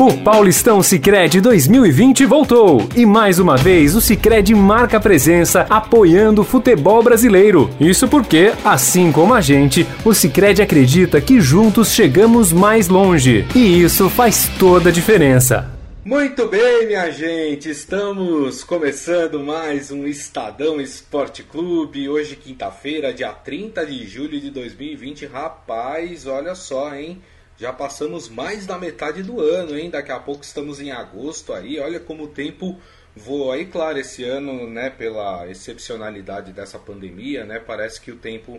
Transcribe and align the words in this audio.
O 0.00 0.16
Paulistão 0.16 0.82
Sicredi 0.82 1.42
2020 1.42 2.24
voltou 2.24 2.88
e 2.96 3.04
mais 3.04 3.38
uma 3.38 3.54
vez 3.54 3.94
o 3.94 4.00
Sicredi 4.00 4.54
marca 4.54 4.98
presença 4.98 5.66
apoiando 5.68 6.40
o 6.40 6.44
futebol 6.44 7.02
brasileiro. 7.02 7.68
Isso 7.78 8.08
porque, 8.08 8.54
assim 8.64 9.12
como 9.12 9.34
a 9.34 9.42
gente, 9.42 9.86
o 10.02 10.14
Sicredi 10.14 10.62
acredita 10.62 11.20
que 11.20 11.38
juntos 11.38 11.90
chegamos 11.90 12.50
mais 12.50 12.88
longe 12.88 13.46
e 13.54 13.82
isso 13.82 14.08
faz 14.08 14.48
toda 14.58 14.88
a 14.88 14.92
diferença. 14.92 15.70
Muito 16.02 16.48
bem, 16.48 16.86
minha 16.86 17.10
gente, 17.10 17.68
estamos 17.68 18.64
começando 18.64 19.38
mais 19.38 19.90
um 19.90 20.06
Estadão 20.06 20.80
Esporte 20.80 21.42
Clube. 21.42 22.08
Hoje, 22.08 22.36
quinta-feira, 22.36 23.12
dia 23.12 23.34
30 23.34 23.84
de 23.84 24.06
julho 24.06 24.40
de 24.40 24.50
2020. 24.50 25.26
Rapaz, 25.26 26.26
olha 26.26 26.54
só, 26.54 26.94
hein? 26.94 27.20
Já 27.60 27.74
passamos 27.74 28.26
mais 28.30 28.64
da 28.64 28.78
metade 28.78 29.22
do 29.22 29.38
ano, 29.38 29.78
hein? 29.78 29.90
Daqui 29.90 30.10
a 30.10 30.18
pouco 30.18 30.42
estamos 30.42 30.80
em 30.80 30.90
agosto 30.90 31.52
aí. 31.52 31.78
Olha 31.78 32.00
como 32.00 32.24
o 32.24 32.28
tempo 32.28 32.80
voa. 33.14 33.56
Aí, 33.56 33.66
claro, 33.66 33.98
esse 33.98 34.24
ano, 34.24 34.66
né, 34.66 34.88
pela 34.88 35.46
excepcionalidade 35.46 36.54
dessa 36.54 36.78
pandemia, 36.78 37.44
né, 37.44 37.58
parece 37.58 38.00
que 38.00 38.10
o 38.10 38.16
tempo 38.16 38.58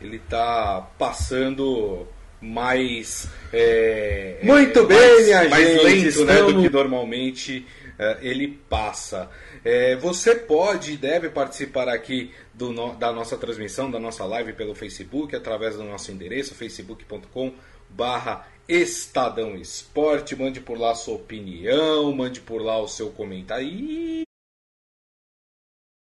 ele 0.00 0.18
tá 0.18 0.84
passando 0.98 2.08
mais. 2.40 3.28
É, 3.52 4.40
Muito 4.42 4.84
bem, 4.84 4.98
mais, 4.98 5.26
minha 5.26 5.48
mais 5.48 5.68
gente. 5.68 5.84
lento 5.84 6.08
estamos... 6.08 6.34
né, 6.34 6.42
do 6.42 6.60
que 6.60 6.70
normalmente 6.70 7.66
é, 7.96 8.18
ele 8.20 8.48
passa. 8.68 9.30
É, 9.64 9.94
você 9.94 10.34
pode 10.34 10.94
e 10.94 10.96
deve 10.96 11.28
participar 11.28 11.88
aqui 11.88 12.32
do 12.52 12.72
da 12.94 13.12
nossa 13.12 13.36
transmissão, 13.36 13.88
da 13.88 14.00
nossa 14.00 14.24
live 14.24 14.54
pelo 14.54 14.74
Facebook, 14.74 15.36
através 15.36 15.76
do 15.76 15.84
nosso 15.84 16.10
endereço, 16.10 16.52
facebook.com 16.52 17.52
barra 17.94 18.46
Estadão 18.68 19.56
Esporte. 19.56 20.36
Mande 20.36 20.60
por 20.60 20.78
lá 20.78 20.94
sua 20.94 21.14
opinião, 21.14 22.12
mande 22.14 22.40
por 22.40 22.62
lá 22.62 22.78
o 22.78 22.88
seu 22.88 23.10
comentário. 23.10 23.66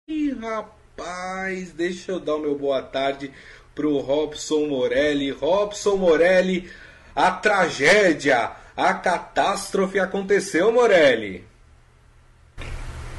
Ih, 0.09 0.31
rapaz, 0.41 1.73
deixa 1.73 2.13
eu 2.13 2.21
dar 2.21 2.37
o 2.37 2.41
meu 2.41 2.57
boa 2.57 2.81
tarde 2.81 3.31
pro 3.75 3.99
Robson 3.99 4.67
Morelli. 4.67 5.31
Robson 5.31 5.97
Morelli, 5.97 6.71
a 7.15 7.31
tragédia, 7.31 8.53
a 8.77 8.95
catástrofe 8.95 9.99
aconteceu, 9.99 10.73
Morelli. 10.73 11.45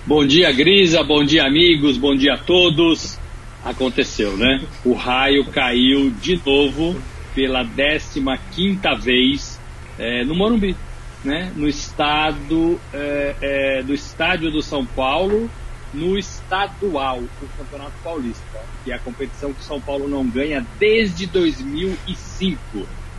Bom 0.05 0.25
dia, 0.25 0.51
Grisa, 0.53 1.03
bom 1.03 1.23
dia, 1.23 1.43
amigos, 1.43 1.97
bom 1.97 2.15
dia 2.15 2.35
a 2.35 2.37
todos. 2.37 3.19
Aconteceu, 3.63 4.37
né? 4.37 4.65
O 4.85 4.93
raio 4.93 5.45
caiu 5.51 6.09
de 6.09 6.41
novo 6.45 6.95
pela 7.37 7.63
15 7.63 8.79
vez 8.99 9.59
é, 9.99 10.25
no 10.25 10.33
Morumbi, 10.33 10.75
né? 11.23 11.51
no 11.55 11.67
estado 11.67 12.81
é, 12.91 13.35
é, 13.39 13.83
do 13.83 13.93
estádio 13.93 14.49
do 14.49 14.63
São 14.63 14.83
Paulo, 14.83 15.47
no 15.93 16.17
estadual 16.17 17.21
do 17.21 17.47
Campeonato 17.55 17.93
Paulista, 18.03 18.59
que 18.83 18.91
é 18.91 18.95
a 18.95 18.99
competição 18.99 19.53
que 19.53 19.63
São 19.63 19.79
Paulo 19.79 20.07
não 20.07 20.27
ganha 20.27 20.65
desde 20.79 21.27
2005. 21.27 22.57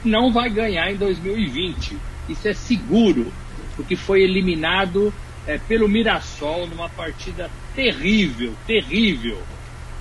Não 0.04 0.32
vai 0.32 0.50
ganhar 0.50 0.90
em 0.90 0.96
2020. 0.96 1.96
Isso 2.28 2.48
é 2.48 2.54
seguro, 2.54 3.32
porque 3.76 3.94
foi 3.94 4.22
eliminado 4.22 5.14
é, 5.46 5.58
pelo 5.58 5.88
Mirassol 5.88 6.66
numa 6.66 6.88
partida 6.88 7.48
terrível, 7.72 8.52
terrível. 8.66 9.40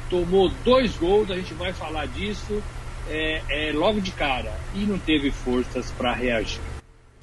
Tomou 0.09 0.51
dois 0.65 0.97
gols, 0.97 1.29
a 1.29 1.35
gente 1.35 1.53
vai 1.53 1.71
falar 1.71 2.07
disso 2.07 2.63
é, 3.09 3.41
é, 3.49 3.71
logo 3.71 3.99
de 4.01 4.11
cara 4.11 4.53
e 4.75 4.79
não 4.79 4.97
teve 4.97 5.31
forças 5.31 5.91
para 5.91 6.13
reagir. 6.13 6.61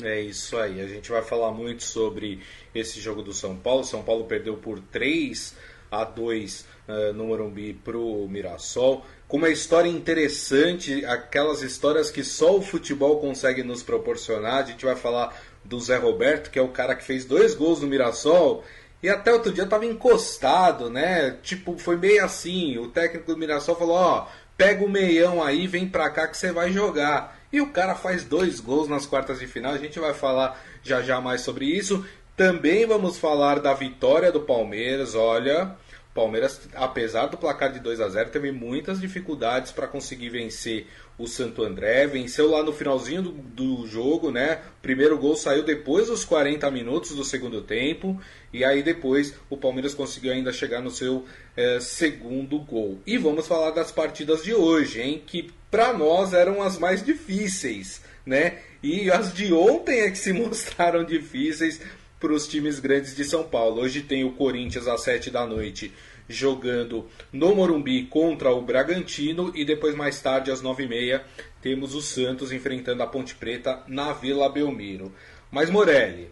É 0.03 0.21
isso 0.21 0.57
aí, 0.57 0.81
a 0.81 0.89
gente 0.89 1.11
vai 1.11 1.23
falar 1.23 1.53
muito 1.53 1.85
sobre 1.85 2.41
esse 2.75 3.01
jogo 3.01 3.23
do 3.23 3.33
São 3.33 3.57
Paulo. 3.57 3.85
São 3.85 4.03
Paulo 4.03 4.25
perdeu 4.25 4.57
por 4.57 4.81
3 4.81 5.55
a 5.91 6.05
2 6.05 6.67
uh, 6.89 7.12
no 7.12 7.27
Morumbi 7.27 7.73
pro 7.73 8.27
Mirassol. 8.29 9.05
Com 9.28 9.37
uma 9.37 9.49
história 9.49 9.89
interessante, 9.89 11.05
aquelas 11.05 11.62
histórias 11.62 12.11
que 12.11 12.25
só 12.25 12.56
o 12.56 12.62
futebol 12.62 13.21
consegue 13.21 13.62
nos 13.62 13.83
proporcionar. 13.83 14.65
A 14.65 14.67
gente 14.67 14.84
vai 14.84 14.97
falar 14.97 15.34
do 15.65 15.81
Zé 15.81 15.97
Roberto, 15.97 16.50
que 16.50 16.59
é 16.59 16.62
o 16.62 16.69
cara 16.69 16.94
que 16.94 17.05
fez 17.05 17.25
dois 17.25 17.55
gols 17.55 17.81
no 17.81 17.87
Mirassol. 17.87 18.65
E 19.03 19.09
até 19.09 19.33
outro 19.33 19.53
dia 19.53 19.67
tava 19.67 19.84
encostado, 19.84 20.89
né? 20.89 21.37
Tipo, 21.43 21.77
foi 21.78 21.97
meio 21.97 22.25
assim. 22.25 22.78
O 22.78 22.89
técnico 22.89 23.33
do 23.33 23.37
Mirassol 23.37 23.77
falou: 23.77 23.97
Ó, 23.97 24.27
pega 24.56 24.84
o 24.84 24.88
meião 24.88 25.42
aí, 25.42 25.66
vem 25.66 25.88
pra 25.88 26.10
cá 26.10 26.26
que 26.26 26.37
você 26.37 26.53
vai 26.53 26.72
jogar. 26.72 27.38
E 27.53 27.60
o 27.60 27.70
cara 27.70 27.94
faz 27.94 28.25
dois 28.25 28.60
gols 28.60 28.88
nas 28.88 29.06
quartas 29.06 29.38
de 29.38 29.47
final. 29.47 29.72
A 29.72 29.78
gente 29.78 29.98
vai 29.98 30.12
falar 30.12 30.60
já 30.82 31.03
já 31.03 31.20
mais 31.20 31.42
sobre 31.42 31.66
isso. 31.66 32.04
Também 32.37 32.84
vamos 32.84 33.16
falar 33.16 33.60
da 33.60 33.72
vitória 33.72 34.32
do 34.32 34.41
Palmeiras. 34.41 35.14
Olha, 35.14 35.76
Palmeiras, 36.14 36.69
apesar 36.75 37.26
do 37.26 37.37
placar 37.37 37.72
de 37.72 37.81
2 37.81 38.00
a 38.00 38.09
0 38.09 38.31
teve 38.31 38.53
muitas 38.53 39.00
dificuldades 39.00 39.72
para 39.72 39.88
conseguir 39.88 40.31
vencer 40.31 40.87
o 41.19 41.26
Santo 41.26 41.62
André. 41.62 42.06
Venceu 42.06 42.50
lá 42.50 42.62
no 42.62 42.72
finalzinho 42.72 43.22
do, 43.22 43.32
do, 43.32 43.86
jogo, 43.86 44.30
né? 44.30 44.60
Primeiro 44.82 45.19
gol 45.19 45.36
saiu 45.36 45.62
depois 45.62 46.08
dos 46.08 46.25
40 46.25 46.70
minutos 46.70 47.14
do 47.14 47.25
segundo 47.25 47.62
tempo. 47.62 48.20
E 48.52 48.64
aí 48.64 48.82
depois 48.82 49.34
o 49.48 49.56
Palmeiras 49.56 49.94
conseguiu 49.94 50.32
ainda 50.32 50.52
chegar 50.52 50.80
no 50.80 50.91
seu 50.91 51.25
é, 51.56 51.78
segundo 51.80 52.58
gol. 52.58 53.00
E 53.06 53.16
vamos 53.16 53.47
falar 53.47 53.70
das 53.70 53.91
partidas 53.91 54.42
de 54.42 54.54
hoje, 54.54 55.00
hein? 55.00 55.22
Que 55.25 55.52
para 55.70 55.92
nós 55.92 56.32
eram 56.32 56.62
as 56.62 56.78
mais 56.78 57.04
difíceis, 57.04 58.02
né? 58.25 58.58
E 58.82 59.10
as 59.10 59.32
de 59.32 59.52
ontem 59.52 60.00
é 60.00 60.10
que 60.10 60.19
se 60.19 60.32
mostraram 60.34 61.04
difíceis 61.04 61.81
para 62.20 62.32
os 62.32 62.48
times 62.48 62.81
grandes 62.81 63.14
de 63.14 63.25
São 63.25 63.42
Paulo. 63.42 63.82
Hoje 63.82 64.00
tem 64.00 64.25
o 64.25 64.32
Corinthians 64.32 64.86
às 64.88 65.02
7 65.02 65.31
da 65.31 65.46
noite 65.46 65.92
jogando 66.29 67.09
no 67.33 67.55
Morumbi 67.55 68.05
contra 68.07 68.51
o 68.51 68.62
Bragantino 68.62 69.53
e 69.55 69.65
depois 69.65 69.95
mais 69.95 70.21
tarde 70.21 70.51
às 70.51 70.62
9h30 70.62 71.23
temos 71.61 71.95
o 71.95 72.03
Santos 72.03 72.53
enfrentando 72.53 73.03
a 73.03 73.07
Ponte 73.07 73.35
Preta 73.35 73.83
na 73.87 74.12
Vila 74.12 74.49
Belmiro. 74.49 75.12
Mas 75.51 75.71
Morelli, 75.71 76.31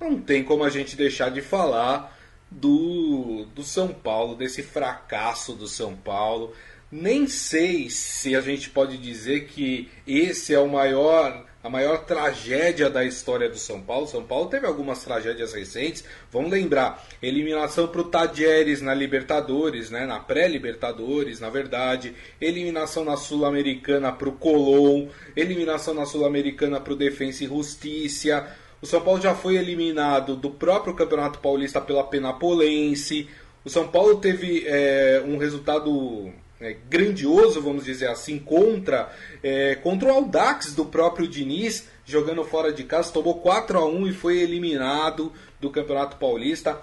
não 0.00 0.20
tem 0.20 0.44
como 0.44 0.64
a 0.64 0.70
gente 0.70 0.96
deixar 0.96 1.30
de 1.30 1.40
falar 1.40 2.16
do, 2.50 3.46
do 3.54 3.62
São 3.62 3.88
Paulo, 3.88 4.34
desse 4.34 4.62
fracasso 4.62 5.52
do 5.54 5.66
São 5.66 5.96
Paulo. 5.96 6.52
Nem 6.90 7.26
sei 7.26 7.90
se 7.90 8.34
a 8.34 8.40
gente 8.40 8.70
pode 8.70 8.96
dizer 8.96 9.46
que 9.46 9.90
esse 10.06 10.54
é 10.54 10.58
o 10.58 10.68
maior 10.68 11.46
a 11.68 11.70
maior 11.70 11.98
tragédia 12.04 12.88
da 12.88 13.04
história 13.04 13.48
do 13.48 13.58
São 13.58 13.82
Paulo. 13.82 14.06
São 14.06 14.24
Paulo 14.24 14.48
teve 14.48 14.66
algumas 14.66 15.04
tragédias 15.04 15.52
recentes. 15.52 16.02
Vamos 16.32 16.50
lembrar: 16.50 17.06
eliminação 17.22 17.86
para 17.86 18.00
o 18.00 18.04
Tadieres 18.04 18.80
na 18.80 18.94
Libertadores, 18.94 19.90
né? 19.90 20.06
na 20.06 20.18
pré-Libertadores, 20.18 21.40
na 21.40 21.50
verdade. 21.50 22.14
Eliminação 22.40 23.04
na 23.04 23.18
Sul-Americana 23.18 24.10
para 24.10 24.30
o 24.30 24.32
Colón. 24.32 25.08
Eliminação 25.36 25.92
na 25.92 26.06
Sul-Americana 26.06 26.80
para 26.80 26.94
o 26.94 26.96
Defensa 26.96 27.44
e 27.44 27.48
Justiça. 27.48 28.48
O 28.80 28.86
São 28.86 29.02
Paulo 29.02 29.20
já 29.20 29.34
foi 29.34 29.56
eliminado 29.56 30.36
do 30.36 30.50
próprio 30.50 30.94
Campeonato 30.94 31.38
Paulista 31.38 31.82
pela 31.82 32.04
Penapolense. 32.04 33.28
O 33.62 33.68
São 33.68 33.86
Paulo 33.88 34.16
teve 34.16 34.64
é, 34.66 35.22
um 35.26 35.36
resultado 35.36 36.32
é, 36.60 36.76
grandioso, 36.88 37.60
vamos 37.60 37.84
dizer 37.84 38.08
assim, 38.08 38.38
contra, 38.38 39.12
é, 39.42 39.76
contra 39.76 40.08
o 40.08 40.12
Aldax 40.12 40.74
do 40.74 40.84
próprio 40.84 41.28
Diniz, 41.28 41.88
jogando 42.04 42.44
fora 42.44 42.72
de 42.72 42.84
casa, 42.84 43.12
tomou 43.12 43.40
4 43.40 43.78
a 43.78 43.86
1 43.86 44.08
e 44.08 44.12
foi 44.12 44.38
eliminado 44.38 45.32
do 45.60 45.70
Campeonato 45.70 46.16
Paulista. 46.16 46.80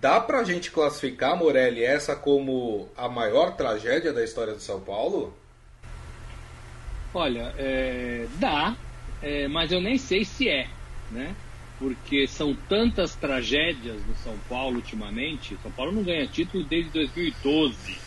Dá 0.00 0.20
pra 0.20 0.44
gente 0.44 0.70
classificar, 0.70 1.36
Morelli, 1.36 1.82
essa 1.82 2.14
como 2.14 2.88
a 2.96 3.08
maior 3.08 3.56
tragédia 3.56 4.12
da 4.12 4.22
história 4.22 4.52
do 4.52 4.60
São 4.60 4.80
Paulo? 4.80 5.34
Olha, 7.14 7.54
é, 7.56 8.26
dá, 8.38 8.76
é, 9.22 9.48
mas 9.48 9.72
eu 9.72 9.80
nem 9.80 9.96
sei 9.96 10.24
se 10.24 10.48
é, 10.48 10.68
né? 11.10 11.34
Porque 11.78 12.26
são 12.26 12.54
tantas 12.68 13.14
tragédias 13.14 13.96
no 14.06 14.14
São 14.22 14.36
Paulo 14.48 14.76
ultimamente. 14.76 15.58
São 15.62 15.70
Paulo 15.70 15.92
não 15.92 16.02
ganha 16.02 16.26
título 16.26 16.64
desde 16.64 16.90
2012 16.90 18.05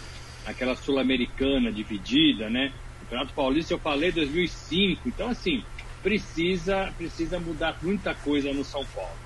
aquela 0.49 0.75
sul-americana 0.75 1.71
dividida, 1.71 2.49
né? 2.49 2.73
O 2.97 2.99
Campeonato 3.01 3.33
Paulista 3.33 3.73
eu 3.73 3.79
falei 3.79 4.11
2005, 4.11 5.07
então 5.07 5.29
assim 5.29 5.63
precisa 6.01 6.93
precisa 6.97 7.39
mudar 7.39 7.77
muita 7.81 8.13
coisa 8.13 8.53
no 8.53 8.63
São 8.63 8.85
Paulo. 8.85 9.17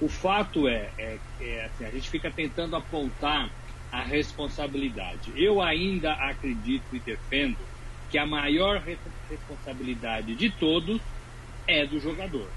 O 0.00 0.08
fato 0.08 0.66
é, 0.66 0.90
é, 0.98 1.18
é 1.40 1.64
assim, 1.66 1.84
a 1.84 1.90
gente 1.90 2.10
fica 2.10 2.30
tentando 2.30 2.74
apontar 2.74 3.50
a 3.92 4.02
responsabilidade. 4.02 5.32
Eu 5.36 5.60
ainda 5.60 6.12
acredito 6.12 6.84
e 6.92 6.98
defendo 6.98 7.58
que 8.10 8.18
a 8.18 8.26
maior 8.26 8.82
responsabilidade 9.30 10.34
de 10.34 10.50
todos 10.50 11.00
é 11.66 11.86
do 11.86 12.00
jogador. 12.00 12.48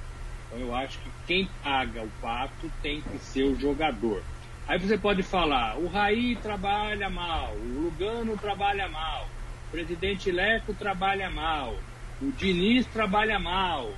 Então 0.47 0.59
eu 0.59 0.73
acho 0.73 0.97
que 0.99 1.09
quem 1.27 1.49
paga 1.61 2.01
o 2.01 2.09
pato 2.21 2.71
tem 2.81 3.01
que 3.01 3.17
ser 3.19 3.43
o 3.43 3.59
jogador. 3.59 4.23
Aí 4.67 4.79
você 4.79 4.97
pode 4.97 5.21
falar, 5.21 5.77
o 5.77 5.87
Raí 5.87 6.35
trabalha 6.37 7.07
mal, 7.07 7.53
o 7.53 7.83
Lugano 7.83 8.35
trabalha 8.35 8.89
mal, 8.89 9.29
o 9.67 9.71
presidente 9.71 10.31
Leco 10.31 10.73
trabalha 10.73 11.29
mal, 11.29 11.77
o 12.19 12.31
Diniz 12.31 12.85
trabalha 12.87 13.37
mal. 13.37 13.93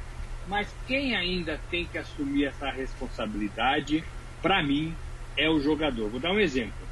Mas 0.46 0.68
quem 0.86 1.16
ainda 1.16 1.60
tem 1.70 1.86
que 1.86 1.98
assumir 1.98 2.46
essa 2.46 2.70
responsabilidade, 2.70 4.04
para 4.42 4.64
mim, 4.64 4.94
é 5.38 5.50
o 5.50 5.60
jogador. 5.60 6.10
Vou 6.10 6.20
dar 6.20 6.32
um 6.32 6.40
exemplo. 6.40 6.88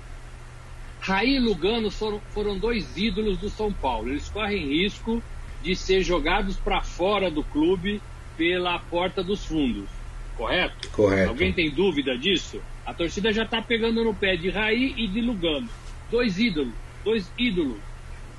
Raí 1.01 1.35
e 1.35 1.39
Lugano 1.39 1.91
foram, 1.91 2.19
foram 2.31 2.57
dois 2.57 2.97
ídolos 2.97 3.37
do 3.37 3.49
São 3.49 3.71
Paulo. 3.71 4.09
Eles 4.09 4.29
correm 4.29 4.67
risco 4.67 5.21
de 5.61 5.75
ser 5.75 6.01
jogados 6.01 6.57
para 6.57 6.81
fora 6.81 7.29
do 7.29 7.43
clube 7.43 8.01
pela 8.37 8.79
porta 8.79 9.23
dos 9.23 9.45
fundos. 9.45 9.89
Correto? 10.35 10.89
Correto. 10.89 11.29
Alguém 11.29 11.53
tem 11.53 11.69
dúvida 11.69 12.17
disso? 12.17 12.61
A 12.85 12.93
torcida 12.93 13.33
já 13.33 13.43
está 13.43 13.61
pegando 13.61 14.03
no 14.03 14.13
pé 14.13 14.35
de 14.35 14.49
Raí 14.49 14.93
e 14.95 15.07
de 15.07 15.21
Lugano. 15.21 15.67
Dois 16.11 16.37
ídolos, 16.39 16.73
dois 17.03 17.31
ídolos. 17.37 17.79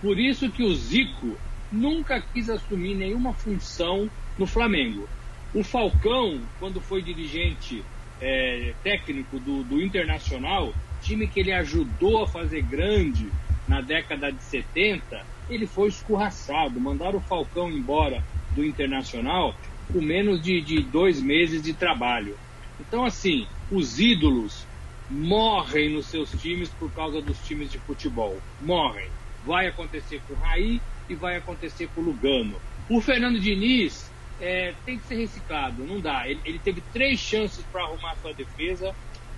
Por 0.01 0.19
isso 0.21 0.51
que 0.51 0.63
o 0.63 0.75
Zico 0.75 1.37
nunca 1.73 2.21
quis 2.21 2.49
assumir 2.49 2.95
nenhuma 2.95 3.33
função 3.33 4.09
no 4.39 4.47
Flamengo. 4.47 5.09
O 5.53 5.65
Falcão, 5.65 6.41
quando 6.61 6.81
foi 6.81 7.03
dirigente 7.03 7.83
é, 8.21 8.73
técnico 8.85 9.39
do, 9.41 9.65
do 9.65 9.83
Internacional, 9.83 10.73
time 11.03 11.27
que 11.27 11.41
ele 11.41 11.53
ajudou 11.53 12.23
a 12.23 12.29
fazer 12.29 12.63
grande 12.63 13.31
na 13.67 13.81
década 13.81 14.31
de 14.31 14.43
70, 14.43 15.25
ele 15.49 15.67
foi 15.67 15.89
escorraçado. 15.89 16.81
Mandaram 16.81 17.19
o 17.19 17.23
Falcão 17.23 17.71
embora 17.71 18.23
do 18.55 18.65
Internacional 18.65 19.55
com 19.93 20.01
menos 20.01 20.43
de, 20.43 20.61
de 20.61 20.83
dois 20.83 21.21
meses 21.21 21.63
de 21.63 21.73
trabalho. 21.73 22.37
Então, 22.81 23.05
assim, 23.05 23.47
os 23.71 23.99
ídolos 23.99 24.67
morrem 25.09 25.91
nos 25.91 26.07
seus 26.07 26.31
times 26.31 26.69
por 26.69 26.91
causa 26.93 27.21
dos 27.21 27.39
times 27.47 27.71
de 27.71 27.79
futebol. 27.79 28.37
Morrem. 28.61 29.09
Vai 29.45 29.69
acontecer 29.69 30.21
com 30.27 30.35
o 30.35 30.37
Raí 30.37 30.81
e 31.09 31.15
vai 31.15 31.37
acontecer 31.37 31.89
com 31.95 32.01
o 32.01 32.05
Lugano. 32.05 32.57
O 32.89 33.01
Fernando 33.01 33.39
Diniz 33.39 34.11
é, 34.41 34.75
tem 34.85 34.99
que 34.99 35.07
ser 35.07 35.17
reciclado, 35.17 35.85
não 35.85 36.01
dá. 36.01 36.29
Ele, 36.29 36.41
ele 36.45 36.59
teve 36.59 36.83
três 36.93 37.19
chances 37.19 37.65
para 37.71 37.83
arrumar 37.83 38.17
sua 38.17 38.33
defesa, 38.33 38.95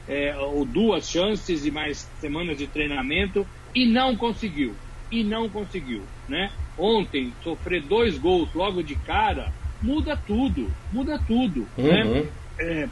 é, 0.08 0.37
ou 0.38 0.64
duas 0.64 1.08
chances 1.08 1.67
e 1.67 1.70
mais 1.70 2.08
semanas 2.20 2.56
de 2.56 2.67
treinamento, 2.67 3.46
e 3.75 3.87
não 3.87 4.17
conseguiu. 4.17 4.75
E 5.11 5.23
não 5.23 5.49
conseguiu. 5.49 6.02
Né? 6.26 6.50
Ontem, 6.76 7.32
sofrer 7.43 7.82
dois 7.82 8.19
gols 8.19 8.49
logo 8.55 8.82
de 8.82 8.94
cara 8.94 9.52
muda 9.81 10.17
tudo. 10.17 10.70
Muda 10.93 11.20
tudo. 11.26 11.67
Né? 11.76 12.05
Uhum. 12.05 12.14
Né? 12.14 12.29
É, 12.58 12.88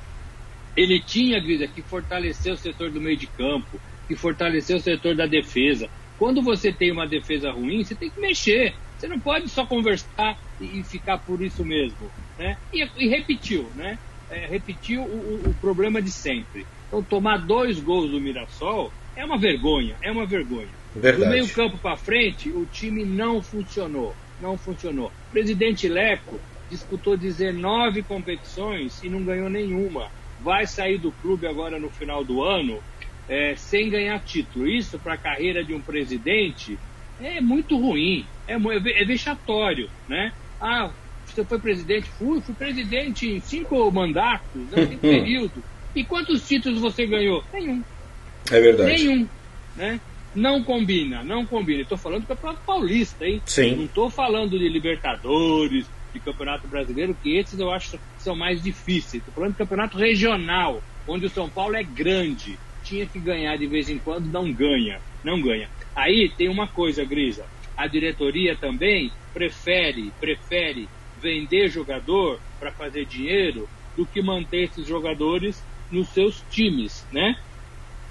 ele 0.77 1.01
tinha, 1.01 1.41
Grisa, 1.41 1.67
que 1.67 1.81
fortalecer 1.81 2.53
o 2.53 2.57
setor 2.57 2.91
do 2.91 3.01
meio 3.01 3.17
de 3.17 3.27
campo, 3.27 3.81
que 4.07 4.15
fortalecer 4.15 4.77
o 4.77 4.81
setor 4.81 5.17
da 5.17 5.27
defesa. 5.27 5.89
Quando 6.19 6.43
você 6.43 6.73
tem 6.73 6.93
uma 6.93 7.07
defesa 7.07 7.51
ruim, 7.51 7.83
você 7.83 7.95
tem 7.95 8.11
que 8.11 8.21
mexer. 8.21 8.75
Você 8.97 9.09
não 9.09 9.19
pode 9.19 9.49
só 9.49 9.67
conversar 9.67 10.39
e, 10.61 10.83
ficar 10.83 11.19
por 11.19 11.43
isso 11.43 11.65
mesmo. 11.65 12.11
Né? 12.39 12.57
E, 12.73 12.87
e 12.97 13.09
repetiu, 13.09 13.69
né? 13.75 13.99
É, 14.31 14.47
repetiu 14.47 15.03
o, 15.03 15.43
o, 15.49 15.55
problema 15.61 16.01
de 16.03 16.11
sempre. 16.11 16.67
Então, 16.89 17.03
tomar 17.03 17.39
dois 17.39 17.79
gols 17.79 18.11
do 18.11 18.21
Mirassol 18.21 18.93
é 19.15 19.25
uma 19.25 19.39
vergonha, 19.39 19.97
é 20.03 20.11
uma 20.11 20.27
vergonha. 20.27 20.69
Verdade. 20.95 21.25
Do 21.25 21.31
meio 21.31 21.49
campo 21.53 21.79
para 21.79 21.97
frente, 21.97 22.49
o 22.49 22.67
time 22.67 23.05
não 23.05 23.43
funcionou, 23.43 24.15
não 24.41 24.57
funcionou. 24.57 25.13
O 25.29 25.33
presidente 25.33 25.89
Leco 25.89 26.41
disputou 26.71 27.17
19 27.17 28.03
competições 28.03 29.03
e 29.05 29.09
não 29.09 29.23
ganhou 29.23 29.49
nenhuma. 29.49 30.11
Vai 30.41 30.67
sair 30.67 30.99
do 30.99 31.13
clube 31.13 31.47
agora 31.47 31.79
no 31.79 31.91
final 31.91 32.25
do 32.25 32.43
ano 32.43 32.83
é, 33.29 33.55
sem 33.57 33.91
ganhar 33.91 34.19
título. 34.21 34.67
Isso 34.69 34.99
para 34.99 35.15
a 35.15 35.19
carreira 35.19 35.65
de 35.65 35.75
um 35.75 35.81
presidente 35.81 36.79
é 37.21 37.41
muito 37.41 37.79
ruim, 37.79 38.27
é, 38.47 38.55
é, 38.55 39.03
é 39.03 39.05
vexatório, 39.05 39.89
né? 40.09 40.33
Ah, 40.61 40.91
você 41.25 41.45
foi 41.45 41.59
presidente? 41.59 42.09
Fui, 42.19 42.41
fui 42.41 42.55
presidente 42.55 43.29
em 43.29 43.41
cinco 43.41 43.91
mandatos, 43.91 44.63
né, 44.71 44.83
em 44.93 44.97
período. 44.99 45.63
E 45.95 46.05
quantos 46.05 46.47
títulos 46.47 46.81
você 46.81 47.07
ganhou? 47.07 47.43
Nenhum. 47.53 47.83
É 48.51 48.61
verdade. 48.61 48.91
Nenhum, 48.91 49.29
né? 49.77 50.01
Não 50.35 50.63
combina, 50.63 51.25
não 51.25 51.47
combina. 51.47 51.81
Estou 51.81 51.97
falando 51.97 52.23
do 52.23 52.27
Campeonato 52.27 52.61
Paulista, 52.67 53.27
hein? 53.27 53.41
Sim. 53.47 53.77
Não 53.77 53.85
estou 53.87 54.11
falando 54.11 54.59
de 54.59 54.69
Libertadores, 54.69 55.87
de 56.13 56.21
Campeonato 56.21 56.69
Brasileiro, 56.69 57.17
que 57.23 57.37
esses 57.37 57.59
eu 57.59 57.71
acho 57.71 57.99
são 58.27 58.35
mais 58.35 58.61
difíceis. 58.61 59.23
Estou 59.23 59.33
falando 59.33 59.53
do 59.53 59.59
Campeonato 59.59 59.97
Regional, 59.97 60.83
onde 61.07 61.27
o 61.27 61.31
São 61.31 61.49
Paulo 61.49 61.77
é 61.77 61.85
grande. 61.85 62.59
Tinha 62.83 63.07
que 63.07 63.21
ganhar 63.21 63.57
de 63.57 63.69
vez 63.69 63.89
em 63.89 63.99
quando, 63.99 64.27
não 64.27 64.53
ganha. 64.53 65.01
Não 65.23 65.41
ganha. 65.41 65.69
Aí 65.95 66.29
tem 66.37 66.49
uma 66.49 66.67
coisa, 66.67 67.05
Grisa. 67.05 67.47
A 67.77 67.87
diretoria 67.87 68.57
também 68.57 69.13
prefere, 69.33 70.13
prefere 70.19 70.89
vender 71.21 71.69
jogador 71.69 72.41
para 72.59 72.73
fazer 72.73 73.05
dinheiro 73.05 73.69
do 73.97 74.05
que 74.05 74.21
manter 74.21 74.65
esses 74.65 74.87
jogadores 74.87 75.63
nos 75.91 76.09
seus 76.09 76.43
times, 76.51 77.07
né? 77.13 77.37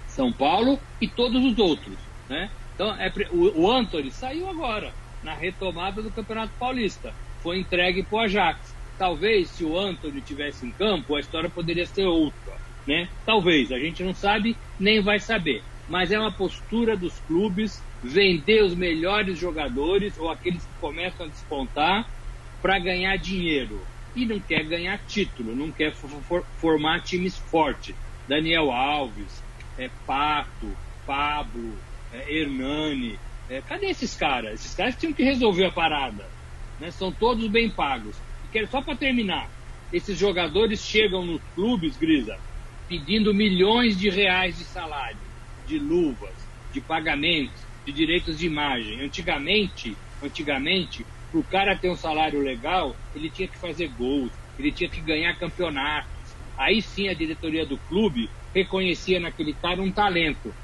São 0.08 0.32
Paulo 0.32 0.80
e 1.02 1.10
todos 1.10 1.44
os 1.44 1.60
outros, 1.60 1.98
né? 2.30 2.50
Então, 2.74 2.96
é, 2.96 3.12
o, 3.32 3.64
o 3.64 3.72
Anthony 3.72 4.12
saiu 4.12 4.50
agora, 4.50 4.94
na 5.22 5.34
retomada 5.34 6.02
do 6.02 6.12
Campeonato 6.12 6.54
Paulista. 6.58 7.14
Foi 7.42 7.60
entregue 7.60 8.04
para 8.04 8.16
o 8.16 8.20
Ajax. 8.22 8.75
Talvez, 8.98 9.50
se 9.50 9.64
o 9.64 9.78
Anthony 9.78 10.22
tivesse 10.22 10.66
em 10.66 10.72
campo, 10.72 11.16
a 11.16 11.20
história 11.20 11.50
poderia 11.50 11.86
ser 11.86 12.06
outra, 12.06 12.54
né? 12.88 13.10
Talvez, 13.26 13.72
a 13.72 13.80
gente 13.80 14.04
não 14.04 14.14
sabe, 14.14 14.56
nem 14.80 15.02
vai 15.02 15.20
saber. 15.20 15.62
Mas 15.88 16.12
é 16.12 16.20
uma 16.20 16.32
postura 16.32 16.96
dos 16.96 17.20
clubes 17.28 17.82
vender 18.02 18.64
os 18.64 18.76
melhores 18.76 19.38
jogadores 19.38 20.18
ou 20.18 20.30
aqueles 20.30 20.64
que 20.64 20.80
começam 20.80 21.26
a 21.26 21.30
despontar 21.30 22.10
para 22.62 22.80
ganhar 22.80 23.18
dinheiro 23.18 23.82
e 24.16 24.26
não 24.26 24.40
quer 24.40 24.64
ganhar 24.64 24.98
título, 25.06 25.56
não 25.56 25.72
quer 25.72 25.92
for, 25.94 26.44
formar 26.58 27.02
times 27.02 27.38
fortes. 27.38 27.96
Daniel 28.28 28.72
Alves, 28.72 29.44
é, 29.78 29.90
Pato, 30.06 30.76
Pablo, 31.06 31.78
é, 32.14 32.34
Hernani. 32.34 33.20
É, 33.50 33.62
cadê 33.62 33.88
esses 33.88 34.16
caras? 34.16 34.54
Esses 34.54 34.74
caras 34.74 34.96
tinham 34.96 35.14
que 35.14 35.24
resolver 35.24 35.66
a 35.66 35.72
parada. 35.72 36.26
Né? 36.80 36.90
São 36.92 37.12
todos 37.12 37.48
bem 37.48 37.70
pagos. 37.70 38.16
Quero 38.56 38.68
só 38.68 38.82
para 38.82 38.96
terminar. 38.96 39.52
Esses 39.92 40.18
jogadores 40.18 40.80
chegam 40.80 41.26
nos 41.26 41.42
clubes, 41.54 41.98
Grisa, 41.98 42.34
pedindo 42.88 43.34
milhões 43.34 44.00
de 44.00 44.10
reais 44.10 44.58
de 44.58 44.64
salário, 44.64 45.30
de 45.66 45.78
luvas, 45.78 46.50
de 46.72 46.80
pagamentos, 46.80 47.68
de 47.86 47.92
direitos 47.92 48.38
de 48.38 48.46
imagem. 48.46 49.02
Antigamente, 49.02 49.98
antigamente, 50.22 51.06
para 51.30 51.42
o 51.42 51.44
cara 51.44 51.78
ter 51.78 51.90
um 51.90 51.98
salário 51.98 52.40
legal, 52.40 52.98
ele 53.14 53.30
tinha 53.30 53.50
que 53.50 53.60
fazer 53.60 53.90
gols, 53.90 54.32
ele 54.58 54.72
tinha 54.72 54.90
que 54.90 55.02
ganhar 55.02 55.38
campeonatos. 55.38 56.38
Aí 56.58 56.82
sim 56.82 57.10
a 57.10 57.14
diretoria 57.14 57.66
do 57.66 57.78
clube 57.78 58.30
reconhecia 58.54 59.20
naquele 59.20 59.54
cara 59.54 59.82
um 59.82 59.92
talento. 59.92 60.56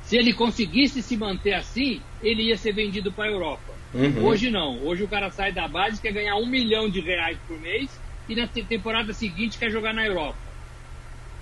Se 0.00 0.16
ele 0.16 0.32
conseguisse 0.32 1.02
se 1.02 1.18
manter 1.18 1.52
assim, 1.52 2.06
ele 2.18 2.44
ia 2.44 2.56
ser 2.56 2.72
vendido 2.72 3.12
para 3.12 3.28
a 3.28 3.30
Europa. 3.30 3.83
Uhum. 3.94 4.24
Hoje 4.24 4.50
não. 4.50 4.84
Hoje 4.84 5.04
o 5.04 5.08
cara 5.08 5.30
sai 5.30 5.52
da 5.52 5.68
base 5.68 6.00
quer 6.00 6.12
ganhar 6.12 6.36
um 6.36 6.46
milhão 6.46 6.88
de 6.90 7.00
reais 7.00 7.38
por 7.46 7.58
mês 7.60 7.98
e 8.28 8.34
na 8.34 8.46
temporada 8.46 9.12
seguinte 9.12 9.58
quer 9.58 9.70
jogar 9.70 9.94
na 9.94 10.04
Europa. 10.04 10.38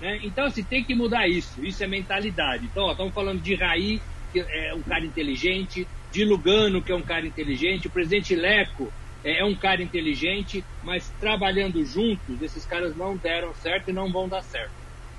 Né? 0.00 0.20
Então, 0.24 0.44
assim, 0.44 0.62
tem 0.62 0.84
que 0.84 0.94
mudar 0.94 1.28
isso. 1.28 1.64
Isso 1.64 1.82
é 1.82 1.86
mentalidade. 1.86 2.64
Então, 2.66 2.84
ó, 2.84 2.92
estamos 2.92 3.14
falando 3.14 3.40
de 3.40 3.54
Raí, 3.54 4.00
que 4.32 4.40
é 4.40 4.74
um 4.74 4.82
cara 4.82 5.04
inteligente, 5.04 5.86
de 6.10 6.24
Lugano, 6.24 6.82
que 6.82 6.92
é 6.92 6.94
um 6.94 7.02
cara 7.02 7.26
inteligente, 7.26 7.86
o 7.86 7.90
presidente 7.90 8.34
Leco 8.34 8.92
é, 9.24 9.40
é 9.40 9.44
um 9.44 9.54
cara 9.54 9.82
inteligente, 9.82 10.64
mas 10.82 11.08
trabalhando 11.20 11.84
juntos, 11.84 12.42
esses 12.42 12.66
caras 12.66 12.96
não 12.96 13.16
deram 13.16 13.54
certo 13.54 13.88
e 13.88 13.92
não 13.92 14.12
vão 14.12 14.28
dar 14.28 14.42
certo. 14.42 14.72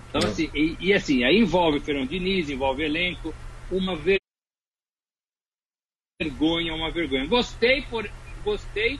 Então, 0.09 0.29
assim, 0.29 0.49
e, 0.53 0.77
e 0.79 0.93
assim, 0.93 1.23
aí 1.23 1.39
envolve 1.39 1.79
Fernando 1.79 2.09
Diniz, 2.09 2.49
envolve 2.49 2.83
elenco, 2.83 3.33
uma 3.71 3.95
vergonha, 6.23 6.73
uma 6.73 6.91
vergonha. 6.91 7.25
Gostei, 7.27 7.81
por, 7.83 8.09
gostei 8.43 8.99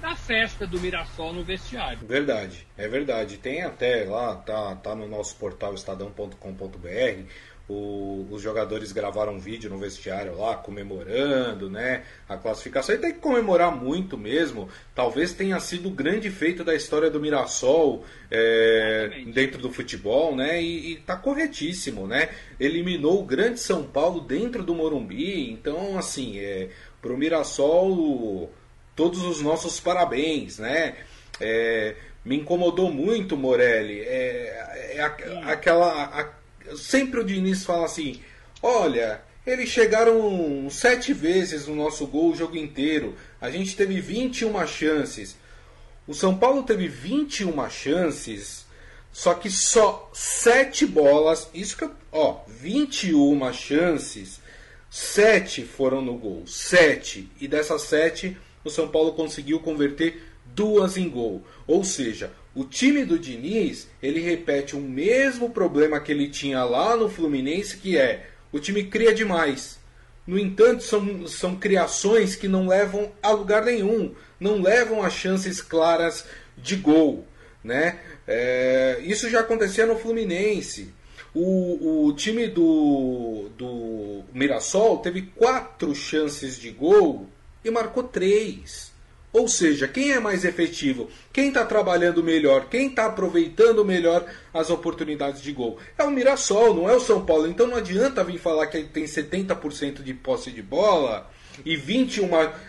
da 0.00 0.16
festa 0.16 0.66
do 0.66 0.80
Mirassol 0.80 1.32
no 1.32 1.44
vestiário. 1.44 2.00
Verdade, 2.06 2.66
é 2.76 2.88
verdade. 2.88 3.38
Tem 3.38 3.62
até 3.62 4.04
lá, 4.04 4.34
tá, 4.36 4.74
tá 4.76 4.94
no 4.94 5.06
nosso 5.06 5.36
portal 5.36 5.74
estadão.com.br 5.74 6.36
o, 7.68 8.26
os 8.30 8.42
jogadores 8.42 8.92
gravaram 8.92 9.34
um 9.34 9.38
vídeo 9.38 9.70
no 9.70 9.78
vestiário 9.78 10.36
lá 10.36 10.56
comemorando, 10.56 11.70
né, 11.70 12.02
a 12.28 12.36
classificação. 12.36 12.94
E 12.94 12.98
tem 12.98 13.12
que 13.12 13.20
comemorar 13.20 13.74
muito 13.74 14.18
mesmo. 14.18 14.68
Talvez 14.94 15.32
tenha 15.32 15.58
sido 15.60 15.88
o 15.88 15.92
grande 15.92 16.30
feito 16.30 16.64
da 16.64 16.74
história 16.74 17.10
do 17.10 17.20
Mirassol 17.20 18.04
é, 18.30 19.22
dentro 19.32 19.60
do 19.60 19.72
futebol, 19.72 20.34
né? 20.34 20.62
E, 20.62 20.92
e 20.92 20.96
tá 20.96 21.16
corretíssimo, 21.16 22.06
né? 22.06 22.30
Eliminou 22.58 23.20
o 23.20 23.24
grande 23.24 23.60
São 23.60 23.84
Paulo 23.84 24.20
dentro 24.20 24.62
do 24.62 24.74
Morumbi. 24.74 25.50
Então, 25.50 25.96
assim, 25.96 26.38
é, 26.38 26.68
pro 27.00 27.16
Mirassol 27.16 28.50
todos 28.94 29.22
os 29.24 29.40
nossos 29.40 29.80
parabéns, 29.80 30.58
né? 30.58 30.96
É, 31.40 31.94
me 32.24 32.36
incomodou 32.36 32.90
muito, 32.90 33.36
Morelli, 33.36 34.00
é, 34.00 34.94
é 34.96 35.02
aquela, 35.44 36.04
a, 36.04 36.30
sempre 36.76 37.20
o 37.20 37.24
Diniz 37.24 37.64
fala 37.64 37.86
assim: 37.86 38.20
olha, 38.62 39.22
eles 39.46 39.68
chegaram 39.68 40.68
sete 40.70 41.12
vezes 41.12 41.66
no 41.66 41.74
nosso 41.74 42.06
gol 42.06 42.30
o 42.30 42.36
jogo 42.36 42.56
inteiro. 42.56 43.16
A 43.40 43.50
gente 43.50 43.76
teve 43.76 44.00
21 44.00 44.66
chances. 44.66 45.36
O 46.06 46.14
São 46.14 46.36
Paulo 46.36 46.62
teve 46.62 46.88
21 46.88 47.70
chances, 47.70 48.66
só 49.12 49.34
que 49.34 49.48
só 49.50 50.10
7 50.12 50.86
bolas, 50.86 51.48
isso 51.54 51.76
que 51.76 51.88
ó, 52.10 52.40
21 52.48 53.52
chances, 53.52 54.40
7 54.90 55.64
foram 55.64 56.02
no 56.02 56.16
gol, 56.16 56.46
7. 56.46 57.30
E 57.40 57.46
dessas 57.46 57.82
7, 57.82 58.36
o 58.64 58.70
São 58.70 58.88
Paulo 58.88 59.12
conseguiu 59.12 59.60
converter 59.60 60.22
duas 60.44 60.96
em 60.96 61.08
gol. 61.08 61.44
Ou 61.66 61.84
seja, 61.84 62.32
o 62.54 62.64
time 62.64 63.04
do 63.04 63.18
Diniz, 63.18 63.88
ele 64.02 64.20
repete 64.20 64.76
o 64.76 64.80
mesmo 64.80 65.50
problema 65.50 66.00
que 66.00 66.12
ele 66.12 66.28
tinha 66.28 66.64
lá 66.64 66.96
no 66.96 67.08
Fluminense, 67.08 67.78
que 67.78 67.96
é 67.96 68.26
o 68.52 68.58
time 68.58 68.84
cria 68.84 69.14
demais. 69.14 69.80
No 70.26 70.38
entanto, 70.38 70.82
são, 70.82 71.26
são 71.26 71.56
criações 71.56 72.36
que 72.36 72.46
não 72.46 72.68
levam 72.68 73.10
a 73.22 73.30
lugar 73.30 73.64
nenhum, 73.64 74.14
não 74.38 74.60
levam 74.60 75.02
a 75.02 75.08
chances 75.08 75.62
claras 75.62 76.26
de 76.56 76.76
gol. 76.76 77.26
Né? 77.64 77.98
É, 78.26 79.00
isso 79.02 79.30
já 79.30 79.40
acontecia 79.40 79.86
no 79.86 79.98
Fluminense. 79.98 80.92
O, 81.34 82.06
o 82.06 82.12
time 82.12 82.46
do, 82.46 83.48
do 83.56 84.24
Mirassol 84.34 84.98
teve 84.98 85.22
quatro 85.34 85.94
chances 85.94 86.58
de 86.58 86.70
gol 86.70 87.26
e 87.64 87.70
marcou 87.70 88.02
três. 88.02 88.91
Ou 89.32 89.48
seja, 89.48 89.88
quem 89.88 90.12
é 90.12 90.20
mais 90.20 90.44
efetivo? 90.44 91.10
Quem 91.32 91.48
está 91.48 91.64
trabalhando 91.64 92.22
melhor? 92.22 92.68
Quem 92.68 92.88
está 92.88 93.06
aproveitando 93.06 93.84
melhor 93.84 94.26
as 94.52 94.68
oportunidades 94.68 95.40
de 95.40 95.52
gol? 95.52 95.78
É 95.96 96.04
o 96.04 96.10
Mirassol, 96.10 96.74
não 96.74 96.88
é 96.88 96.94
o 96.94 97.00
São 97.00 97.24
Paulo. 97.24 97.46
Então 97.46 97.66
não 97.66 97.78
adianta 97.78 98.22
vir 98.22 98.38
falar 98.38 98.66
que 98.66 98.82
tem 98.84 99.04
70% 99.04 100.02
de 100.02 100.12
posse 100.12 100.50
de 100.50 100.60
bola 100.60 101.30
e 101.64 101.76
21 101.76 102.28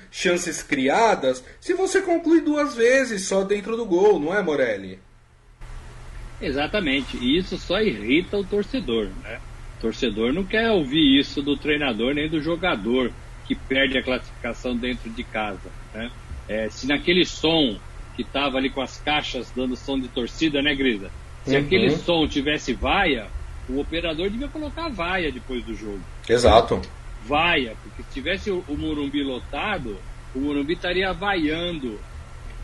chances 0.09 0.63
criadas 0.63 1.43
se 1.59 1.73
você 1.73 2.01
conclui 2.01 2.41
duas 2.41 2.75
vezes 2.75 3.27
só 3.27 3.43
dentro 3.43 3.75
do 3.75 3.85
gol, 3.85 4.19
não 4.19 4.33
é, 4.33 4.41
Morelli? 4.41 4.99
Exatamente. 6.41 7.17
E 7.17 7.37
isso 7.37 7.57
só 7.57 7.81
irrita 7.81 8.37
o 8.37 8.43
torcedor, 8.43 9.09
né? 9.21 9.39
O 9.77 9.81
torcedor 9.81 10.31
não 10.31 10.45
quer 10.45 10.69
ouvir 10.71 11.19
isso 11.19 11.41
do 11.41 11.57
treinador 11.57 12.13
nem 12.13 12.29
do 12.29 12.41
jogador 12.41 13.11
que 13.45 13.55
perde 13.55 13.97
a 13.97 14.03
classificação 14.03 14.75
dentro 14.77 15.09
de 15.09 15.23
casa, 15.25 15.69
né? 15.93 16.09
É, 16.47 16.69
se 16.69 16.87
naquele 16.87 17.25
som 17.25 17.77
que 18.15 18.21
estava 18.21 18.57
ali 18.57 18.69
com 18.69 18.81
as 18.81 18.97
caixas 18.99 19.51
dando 19.55 19.75
som 19.75 19.99
de 19.99 20.07
torcida, 20.07 20.61
né, 20.61 20.75
Grisa? 20.75 21.09
Se 21.45 21.55
uhum. 21.55 21.63
aquele 21.63 21.91
som 21.91 22.27
tivesse 22.27 22.73
vaia, 22.73 23.27
o 23.67 23.79
operador 23.79 24.29
devia 24.29 24.47
colocar 24.47 24.89
vaia 24.89 25.31
depois 25.31 25.63
do 25.63 25.75
jogo. 25.75 26.01
Exato. 26.27 26.81
Vaia, 27.25 27.75
porque 27.81 28.03
se 28.03 28.09
tivesse 28.13 28.51
o, 28.51 28.63
o 28.67 28.77
Morumbi 28.77 29.23
lotado, 29.23 29.97
o 30.35 30.39
Morumbi 30.39 30.73
estaria 30.73 31.11
vaiando 31.13 31.99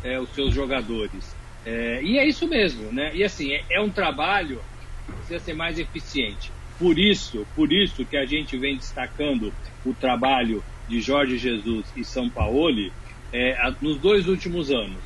é, 0.03 0.19
os 0.19 0.29
seus 0.29 0.53
jogadores. 0.53 1.35
É, 1.65 2.01
e 2.03 2.17
é 2.17 2.27
isso 2.27 2.47
mesmo, 2.47 2.91
né? 2.91 3.11
E 3.13 3.23
assim, 3.23 3.51
é, 3.51 3.63
é 3.71 3.81
um 3.81 3.89
trabalho 3.89 4.61
que 5.05 5.11
precisa 5.13 5.39
ser 5.39 5.53
mais 5.53 5.77
eficiente. 5.79 6.51
Por 6.77 6.97
isso, 6.97 7.45
por 7.55 7.71
isso 7.73 8.05
que 8.05 8.15
a 8.15 8.25
gente 8.25 8.57
vem 8.57 8.77
destacando 8.77 9.53
o 9.85 9.93
trabalho 9.93 10.63
de 10.87 11.01
Jorge 11.01 11.37
Jesus 11.37 11.85
e 11.95 12.03
São 12.03 12.29
Paulo, 12.29 12.91
é, 13.31 13.55
nos 13.81 13.97
dois 13.97 14.27
últimos 14.27 14.71
anos. 14.71 14.97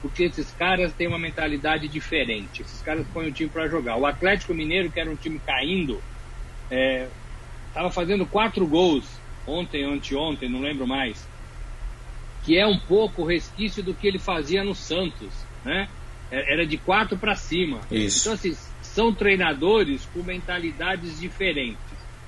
Porque 0.00 0.24
esses 0.24 0.50
caras 0.52 0.92
têm 0.92 1.08
uma 1.08 1.18
mentalidade 1.18 1.88
diferente. 1.88 2.62
Esses 2.62 2.80
caras 2.82 3.06
põem 3.12 3.28
o 3.28 3.32
time 3.32 3.50
para 3.50 3.68
jogar. 3.68 3.96
O 3.96 4.06
Atlético 4.06 4.54
Mineiro, 4.54 4.90
que 4.90 5.00
era 5.00 5.10
um 5.10 5.16
time 5.16 5.40
caindo, 5.44 6.00
estava 7.68 7.88
é, 7.88 7.90
fazendo 7.90 8.24
quatro 8.24 8.66
gols 8.66 9.04
ontem, 9.46 9.84
anteontem, 9.84 10.48
não 10.48 10.60
lembro 10.60 10.86
mais. 10.86 11.26
Que 12.44 12.56
é 12.56 12.66
um 12.66 12.78
pouco 12.78 13.22
o 13.22 13.26
resquício 13.26 13.82
do 13.82 13.92
que 13.92 14.06
ele 14.06 14.18
fazia 14.18 14.62
no 14.62 14.74
Santos, 14.74 15.32
né? 15.64 15.88
É, 16.30 16.52
era 16.52 16.66
de 16.66 16.76
quatro 16.76 17.18
para 17.18 17.34
cima. 17.34 17.80
Isso. 17.90 18.20
Então, 18.20 18.34
assim, 18.34 18.56
são 18.82 19.12
treinadores 19.12 20.06
com 20.12 20.22
mentalidades 20.22 21.18
diferentes. 21.18 21.80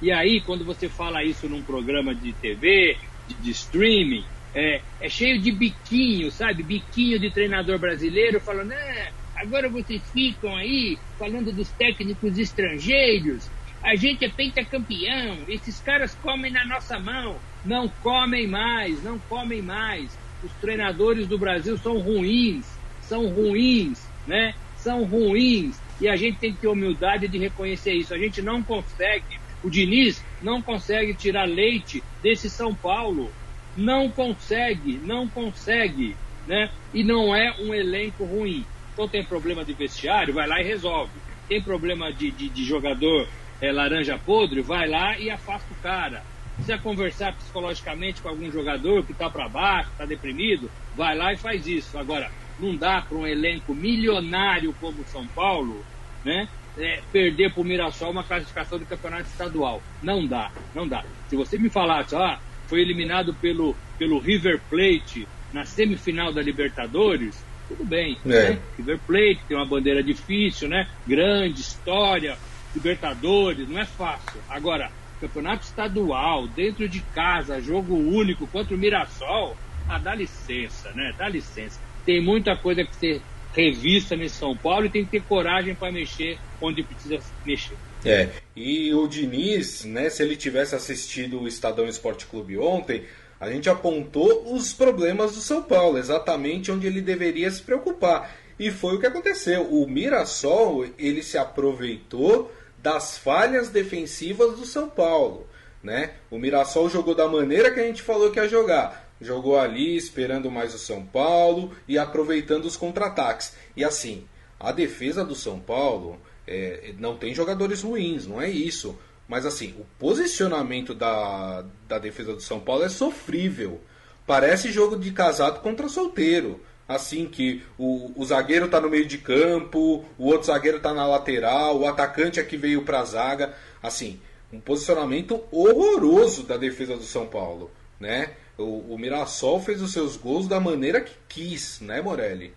E 0.03 0.11
aí, 0.11 0.41
quando 0.41 0.65
você 0.65 0.89
fala 0.89 1.23
isso 1.23 1.49
num 1.49 1.63
programa 1.63 2.15
de 2.15 2.33
TV, 2.33 2.97
de, 3.29 3.35
de 3.35 3.51
streaming, 3.51 4.25
é, 4.55 4.81
é, 5.01 5.09
cheio 5.09 5.41
de 5.41 5.53
biquinho, 5.53 6.31
sabe? 6.31 6.63
Biquinho 6.63 7.19
de 7.19 7.31
treinador 7.31 7.79
brasileiro 7.79 8.41
falando, 8.41 8.69
né? 8.69 9.13
Agora 9.37 9.69
vocês 9.69 10.03
ficam 10.13 10.55
aí 10.57 10.99
falando 11.19 11.53
dos 11.53 11.71
técnicos 11.71 12.39
estrangeiros. 12.39 13.51
A 13.83 13.95
gente 13.95 14.25
é 14.25 14.29
pentacampeão. 14.29 15.39
Esses 15.49 15.81
caras 15.81 16.15
comem 16.17 16.53
na 16.53 16.67
nossa 16.67 16.99
mão. 16.99 17.37
Não 17.65 17.89
comem 17.89 18.47
mais, 18.47 19.03
não 19.03 19.19
comem 19.19 19.63
mais. 19.63 20.19
Os 20.43 20.53
treinadores 20.61 21.27
do 21.27 21.39
Brasil 21.39 21.79
são 21.79 21.99
ruins, 21.99 22.67
são 23.03 23.29
ruins, 23.29 24.07
né? 24.27 24.55
São 24.77 25.05
ruins. 25.05 25.81
E 26.01 26.09
a 26.09 26.17
gente 26.17 26.39
tem 26.39 26.53
que 26.53 26.61
ter 26.61 26.69
humildade 26.69 27.29
de 27.29 27.39
reconhecer 27.39 27.93
isso. 27.93 28.15
A 28.15 28.19
gente 28.19 28.43
não 28.43 28.63
consegue, 28.63 29.39
o 29.63 29.71
Diniz 29.71 30.25
não 30.43 30.61
consegue 30.63 31.15
tirar 31.15 31.45
leite 31.45 32.03
desse 32.23 32.49
São 32.51 32.75
Paulo 32.75 33.31
não 33.77 34.11
consegue, 34.11 35.01
não 35.05 35.29
consegue, 35.29 36.17
né? 36.47 36.71
E 36.93 37.03
não 37.05 37.35
é 37.35 37.55
um 37.61 37.75
elenco 37.75 38.25
ruim. 38.25 38.65
Então 38.93 39.09
tem 39.09 39.25
problema 39.25 39.65
de 39.65 39.73
vestiário, 39.73 40.35
vai 40.35 40.47
lá 40.47 40.61
e 40.61 40.65
resolve. 40.65 41.13
Tem 41.49 41.63
problema 41.63 42.13
de, 42.13 42.31
de, 42.31 42.49
de 42.49 42.65
jogador 42.65 43.27
é, 43.61 43.71
laranja 43.73 44.19
podre, 44.19 44.61
vai 44.61 44.89
lá 44.89 45.19
e 45.19 45.31
afasta 45.31 45.73
o 45.73 45.83
cara. 45.83 46.23
Precisa 46.55 46.79
conversar 46.79 47.35
psicologicamente 47.35 48.21
com 48.21 48.29
algum 48.29 48.51
jogador 48.51 49.05
que 49.05 49.13
está 49.13 49.31
para 49.31 49.49
baixo, 49.49 49.91
está 49.91 50.05
deprimido, 50.05 50.71
vai 50.95 51.17
lá 51.17 51.33
e 51.33 51.37
faz 51.37 51.67
isso. 51.67 51.97
Agora, 51.97 52.31
não 52.59 52.77
dá 52.77 53.01
para 53.01 53.17
um 53.17 53.27
elenco 53.27 53.75
milionário 53.75 54.75
como 54.81 55.01
o 55.01 55.07
São 55.07 55.27
Paulo, 55.29 55.85
né? 56.25 56.49
É, 56.79 57.01
perder 57.11 57.53
para 57.53 57.63
o 57.63 57.65
Mirassol 57.65 58.11
uma 58.11 58.23
classificação 58.23 58.79
do 58.79 58.87
campeonato 58.87 59.25
estadual. 59.25 59.83
Não 60.03 60.27
dá, 60.27 60.51
não 60.75 60.87
dá. 60.87 61.05
Se 61.29 61.37
você 61.37 61.59
me 61.59 61.69
falasse, 61.69 62.15
ah, 62.15 62.39
foi 62.71 62.81
eliminado 62.81 63.35
pelo, 63.35 63.77
pelo 63.99 64.21
River 64.21 64.61
Plate 64.71 65.27
na 65.53 65.65
semifinal 65.65 66.33
da 66.33 66.41
Libertadores, 66.41 67.45
tudo 67.69 67.85
bem. 67.85 68.17
É. 68.25 68.29
Né? 68.29 68.59
River 68.79 69.01
Plate 69.05 69.41
tem 69.49 69.57
uma 69.57 69.67
bandeira 69.67 70.03
difícil, 70.03 70.69
né? 70.69 70.89
Grande, 71.05 71.61
história, 71.61 72.39
Libertadores, 72.73 73.69
não 73.69 73.81
é 73.81 73.85
fácil. 73.85 74.41
Agora, 74.49 74.93
campeonato 75.21 75.65
estadual, 75.65 76.47
dentro 76.47 76.89
de 76.89 77.01
casa, 77.01 77.61
jogo 77.61 77.97
único 77.97 78.47
contra 78.47 78.75
o 78.75 78.79
Mirassol, 78.79 79.57
ah, 79.89 79.99
dá 79.99 80.15
licença, 80.15 80.93
né? 80.93 81.13
Dá 81.19 81.29
licença. 81.29 81.81
Tem 82.07 82.23
muita 82.23 82.57
coisa 82.57 82.85
que 82.85 82.95
ser 82.95 83.21
revista 83.53 84.15
nesse 84.15 84.37
São 84.37 84.57
Paulo 84.57 84.87
e 84.87 84.91
tem 84.91 85.05
que 85.05 85.11
ter 85.11 85.23
coragem 85.23 85.75
para 85.75 85.91
mexer 85.91 86.39
onde 86.63 86.85
precisa 86.85 87.19
mexer. 87.45 87.77
É, 88.05 88.29
e 88.57 88.95
o 88.95 89.07
Diniz, 89.07 89.85
né, 89.85 90.09
se 90.09 90.23
ele 90.23 90.37
tivesse 90.37 90.75
assistido 90.75 91.41
o 91.41 91.49
Estadão 91.49 91.87
Esporte 91.87 92.27
Clube 92.27 92.57
ontem, 92.59 93.05
a 93.39 93.51
gente 93.51 93.71
apontou 93.71 94.55
os 94.55 94.73
problemas 94.73 95.35
do 95.35 95.41
São 95.41 95.63
Paulo, 95.63 95.99
exatamente 95.99 96.71
onde 96.71 96.87
ele 96.87 97.01
deveria 97.01 97.51
se 97.51 97.63
preocupar. 97.63 98.37
E 98.59 98.71
foi 98.71 98.97
o 98.97 99.01
que 99.01 99.07
aconteceu. 99.07 99.63
O 99.63 99.89
Mirassol, 99.89 100.87
ele 100.99 101.23
se 101.23 101.39
aproveitou 101.39 102.53
das 102.83 103.17
falhas 103.17 103.71
defensivas 103.71 104.59
do 104.59 104.67
São 104.67 104.89
Paulo, 104.89 105.47
né? 105.83 106.13
O 106.31 106.39
Mirassol 106.39 106.91
jogou 106.91 107.15
da 107.15 107.27
maneira 107.27 107.71
que 107.71 107.81
a 107.81 107.87
gente 107.87 108.03
falou 108.03 108.31
que 108.31 108.39
ia 108.39 108.49
jogar. 108.49 109.11
Jogou 109.21 109.59
ali 109.59 109.97
esperando 109.97 110.51
mais 110.51 110.75
o 110.75 110.79
São 110.79 111.05
Paulo 111.05 111.73
e 111.89 111.99
aproveitando 111.99 112.65
os 112.65 112.77
contra-ataques. 112.77 113.55
E 113.77 113.85
assim, 113.85 114.27
a 114.59 114.73
defesa 114.73 115.25
do 115.25 115.35
São 115.35 115.59
Paulo, 115.59 116.21
é, 116.51 116.95
não 116.99 117.17
tem 117.17 117.33
jogadores 117.33 117.83
ruins, 117.83 118.27
não 118.27 118.43
é 118.43 118.51
isso. 118.51 118.99
Mas 119.29 119.47
assim, 119.47 119.77
o 119.79 119.87
posicionamento 119.97 120.93
da, 120.93 121.65
da 121.87 121.99
defesa 122.01 122.35
do 122.35 122.41
São 122.41 122.59
Paulo 122.59 122.83
é 122.83 122.89
sofrível. 122.89 123.81
Parece 124.27 124.73
jogo 124.73 124.97
de 124.99 125.13
casado 125.13 125.61
contra 125.61 125.89
solteiro. 125.89 126.61
Assim 126.89 127.27
que 127.27 127.63
o, 127.79 128.11
o 128.17 128.25
zagueiro 128.25 128.67
está 128.67 128.81
no 128.81 128.91
meio 128.91 129.07
de 129.07 129.19
campo, 129.19 130.05
o 130.19 130.27
outro 130.27 130.49
zagueiro 130.49 130.79
está 130.79 130.93
na 130.93 131.07
lateral, 131.07 131.79
o 131.79 131.87
atacante 131.87 132.41
aqui 132.41 132.57
veio 132.57 132.83
para 132.83 132.99
a 132.99 133.05
zaga. 133.05 133.55
Assim, 133.81 134.21
um 134.53 134.59
posicionamento 134.59 135.41
horroroso 135.53 136.43
da 136.43 136.57
defesa 136.57 136.97
do 136.97 137.05
São 137.05 137.29
Paulo. 137.29 137.71
Né? 138.01 138.33
O, 138.59 138.95
o 138.95 138.99
Mirassol 138.99 139.61
fez 139.61 139.81
os 139.81 139.93
seus 139.93 140.17
gols 140.17 140.49
da 140.49 140.59
maneira 140.59 141.01
que 141.01 141.15
quis, 141.29 141.81
né, 141.81 142.03
Morelli? 142.03 142.53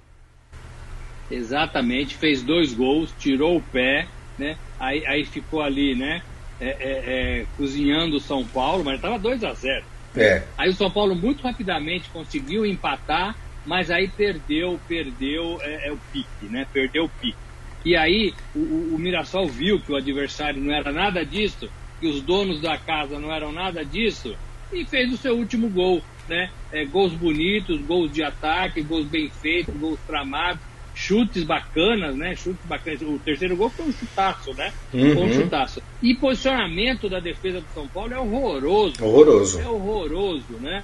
Exatamente, 1.30 2.16
fez 2.16 2.44
dois 2.44 2.74
gols, 2.74 3.14
tirou 3.18 3.58
o 3.58 3.62
pé, 3.62 4.08
né? 4.38 4.58
Aí, 4.80 5.06
aí 5.08 5.26
ficou 5.26 5.62
ali, 5.62 5.96
né? 5.96 6.22
É, 6.60 6.68
é, 6.68 7.04
é, 7.40 7.46
cozinhando 7.58 8.18
o 8.18 8.20
São 8.20 8.46
Paulo, 8.46 8.84
mas 8.84 8.96
estava 8.96 9.18
2 9.18 9.44
a 9.44 9.54
0 9.54 9.84
é. 10.16 10.44
Aí 10.58 10.70
o 10.70 10.74
São 10.74 10.92
Paulo 10.92 11.16
muito 11.16 11.42
rapidamente 11.42 12.10
conseguiu 12.10 12.66
empatar, 12.66 13.36
mas 13.66 13.90
aí 13.90 14.08
perdeu, 14.08 14.80
perdeu 14.88 15.60
é, 15.62 15.88
é 15.88 15.92
o 15.92 15.98
pique, 16.12 16.46
né? 16.46 16.68
Perdeu 16.72 17.06
o 17.06 17.10
pique. 17.10 17.38
E 17.84 17.96
aí 17.96 18.34
o, 18.56 18.96
o 18.96 19.00
Mirassol 19.00 19.48
viu 19.48 19.80
que 19.80 19.92
o 19.92 19.96
adversário 19.96 20.62
não 20.62 20.74
era 20.74 20.92
nada 20.92 21.26
disso, 21.26 21.70
que 22.00 22.08
os 22.08 22.22
donos 22.22 22.62
da 22.62 22.78
casa 22.78 23.20
não 23.20 23.34
eram 23.34 23.52
nada 23.52 23.84
disso, 23.84 24.36
e 24.72 24.86
fez 24.86 25.12
o 25.12 25.18
seu 25.18 25.36
último 25.36 25.70
gol. 25.70 26.02
né? 26.28 26.50
É, 26.72 26.86
gols 26.86 27.14
bonitos, 27.14 27.82
gols 27.82 28.12
de 28.12 28.24
ataque, 28.24 28.82
gols 28.82 29.08
bem 29.08 29.30
feitos, 29.30 29.76
gols 29.76 30.00
tramados, 30.06 30.62
chutes 30.94 31.44
bacanas, 31.44 32.16
né? 32.16 32.36
Chutes 32.36 32.66
bacanas. 32.66 33.02
O 33.02 33.20
terceiro 33.20 33.56
gol 33.56 33.70
foi 33.70 33.86
um 33.86 33.92
chutaço, 33.92 34.54
né? 34.54 34.72
Uhum. 34.94 35.14
Foi 35.14 35.24
um 35.24 35.34
chutaço. 35.34 35.82
E 36.02 36.16
posicionamento 36.16 37.10
da 37.10 37.20
defesa 37.20 37.62
do 37.62 37.68
São 37.74 37.88
Paulo 37.88 38.14
é 38.14 38.20
horroroso. 38.20 39.04
Horroroso. 39.04 39.60
É 39.60 39.68
horroroso, 39.68 40.54
né? 40.60 40.84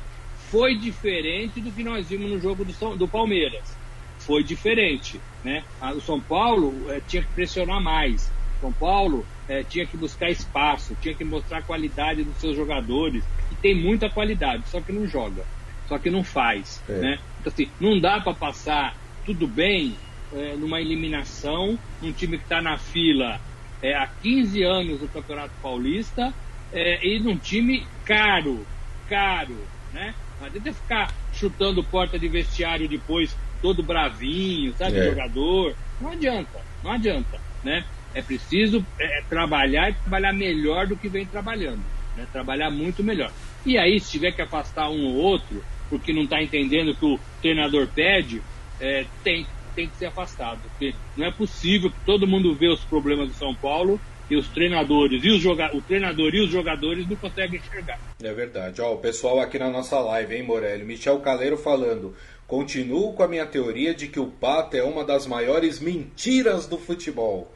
Foi 0.50 0.76
diferente 0.76 1.62
do 1.62 1.72
que 1.72 1.84
nós 1.84 2.10
vimos 2.10 2.32
no 2.32 2.40
jogo 2.40 2.66
do, 2.66 2.74
São, 2.74 2.98
do 2.98 3.08
Palmeiras. 3.08 3.78
Foi 4.20 4.44
diferente, 4.44 5.20
né? 5.44 5.64
O 5.96 6.02
São 6.02 6.20
Paulo 6.20 6.74
é, 6.90 7.02
tinha 7.08 7.22
que 7.22 7.30
pressionar 7.34 7.82
mais. 7.82 8.32
São 8.60 8.72
Paulo 8.74 9.26
é, 9.48 9.64
tinha 9.64 9.86
que 9.86 9.96
buscar 9.96 10.30
espaço, 10.30 10.96
tinha 11.02 11.14
que 11.14 11.24
mostrar 11.24 11.60
a 11.60 11.62
qualidade 11.62 12.24
dos 12.24 12.38
seus 12.38 12.56
jogadores, 12.56 13.24
e 13.52 13.56
tem 13.56 13.74
muita 13.74 14.10
qualidade, 14.10 14.64
só 14.68 14.82
que 14.82 14.92
não 14.92 15.08
joga, 15.08 15.44
só 15.88 15.98
que 15.98 16.10
não 16.10 16.24
faz. 16.24 16.82
É. 16.88 16.94
Né? 16.94 17.20
Então, 17.40 17.52
assim, 17.54 17.70
não 17.80 18.00
dá 18.00 18.20
para 18.20 18.34
passar 18.34 18.96
tudo 19.30 19.46
bem 19.46 19.96
é, 20.34 20.56
numa 20.56 20.82
eliminação, 20.82 21.78
um 22.02 22.12
time 22.12 22.36
que 22.36 22.46
está 22.46 22.64
na 22.64 22.80
fila 22.80 23.40
é, 23.80 23.94
há 23.94 24.08
15 24.08 24.64
anos 24.64 25.00
do 25.02 25.08
Campeonato 25.08 25.54
Paulista 25.62 26.34
é, 26.74 27.06
e 27.06 27.20
num 27.20 27.38
time 27.38 27.86
caro, 28.06 28.66
caro, 29.08 29.56
né? 29.94 30.16
Não 30.40 30.48
adianta 30.48 30.74
ficar 30.74 31.14
chutando 31.32 31.84
porta 31.84 32.18
de 32.18 32.28
vestiário 32.28 32.90
depois, 32.90 33.38
todo 33.62 33.84
bravinho, 33.84 34.74
sabe, 34.74 34.98
é. 34.98 35.10
jogador. 35.10 35.76
Não 36.02 36.10
adianta, 36.10 36.62
não 36.84 36.92
adianta, 36.94 37.40
né? 37.64 37.86
É 38.16 38.24
preciso 38.24 38.84
é, 39.00 39.22
trabalhar 39.30 39.92
e 39.92 39.94
trabalhar 39.94 40.34
melhor 40.34 40.88
do 40.88 40.98
que 40.98 41.08
vem 41.08 41.28
trabalhando. 41.28 41.84
Né? 42.18 42.26
Trabalhar 42.32 42.72
muito 42.72 43.04
melhor. 43.04 43.32
E 43.64 43.78
aí, 43.78 44.00
se 44.00 44.10
tiver 44.10 44.32
que 44.32 44.42
afastar 44.42 44.90
um 44.90 45.06
ou 45.06 45.18
outro, 45.18 45.64
porque 45.88 46.14
não 46.14 46.24
está 46.24 46.42
entendendo 46.42 46.90
o 46.90 46.96
que 46.96 47.06
o 47.06 47.20
treinador 47.42 47.88
pede, 47.88 48.42
é, 48.80 49.06
tem, 49.24 49.46
tem 49.76 49.88
que 49.88 49.98
ser 49.98 50.08
afastado. 50.08 50.60
Porque 50.62 50.94
não 51.16 51.26
é 51.26 51.32
possível 51.32 51.90
que 51.90 52.00
todo 52.06 52.28
mundo 52.28 52.54
vê 52.54 52.68
os 52.68 52.84
problemas 52.86 53.30
do 53.30 53.34
São 53.36 53.54
Paulo 53.56 54.00
e 54.30 54.36
os 54.36 54.48
treinadores 54.50 55.24
e 55.24 55.30
os 55.30 55.44
o 55.46 55.82
treinador 55.82 56.34
e 56.36 56.42
os 56.42 56.52
jogadores 56.52 57.08
não 57.10 57.16
conseguem 57.16 57.60
enxergar. 57.60 58.00
É 58.22 58.32
verdade. 58.32 58.82
Ó, 58.82 58.94
o 58.94 58.98
pessoal 58.98 59.40
aqui 59.40 59.58
na 59.58 59.70
nossa 59.70 60.00
live, 60.00 60.36
hein, 60.36 60.44
Morelli? 60.44 60.84
Michel 60.84 61.20
Caleiro 61.20 61.58
falando. 61.58 62.16
Continuo 62.46 63.14
com 63.14 63.24
a 63.24 63.28
minha 63.28 63.46
teoria 63.46 63.94
de 63.94 64.08
que 64.08 64.20
o 64.20 64.28
Pato 64.28 64.76
é 64.76 64.84
uma 64.84 65.04
das 65.04 65.28
maiores 65.28 65.80
mentiras 65.80 66.68
do 66.68 66.78
futebol. 66.78 67.54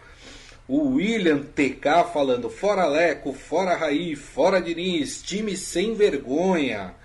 O 0.68 0.96
William 0.96 1.40
TK 1.40 2.12
falando: 2.12 2.50
fora 2.50 2.86
Leco, 2.86 3.34
fora 3.34 3.76
Raí, 3.76 4.16
fora 4.16 4.62
Diniz, 4.62 5.22
time 5.22 5.58
sem 5.58 5.94
vergonha. 5.94 6.96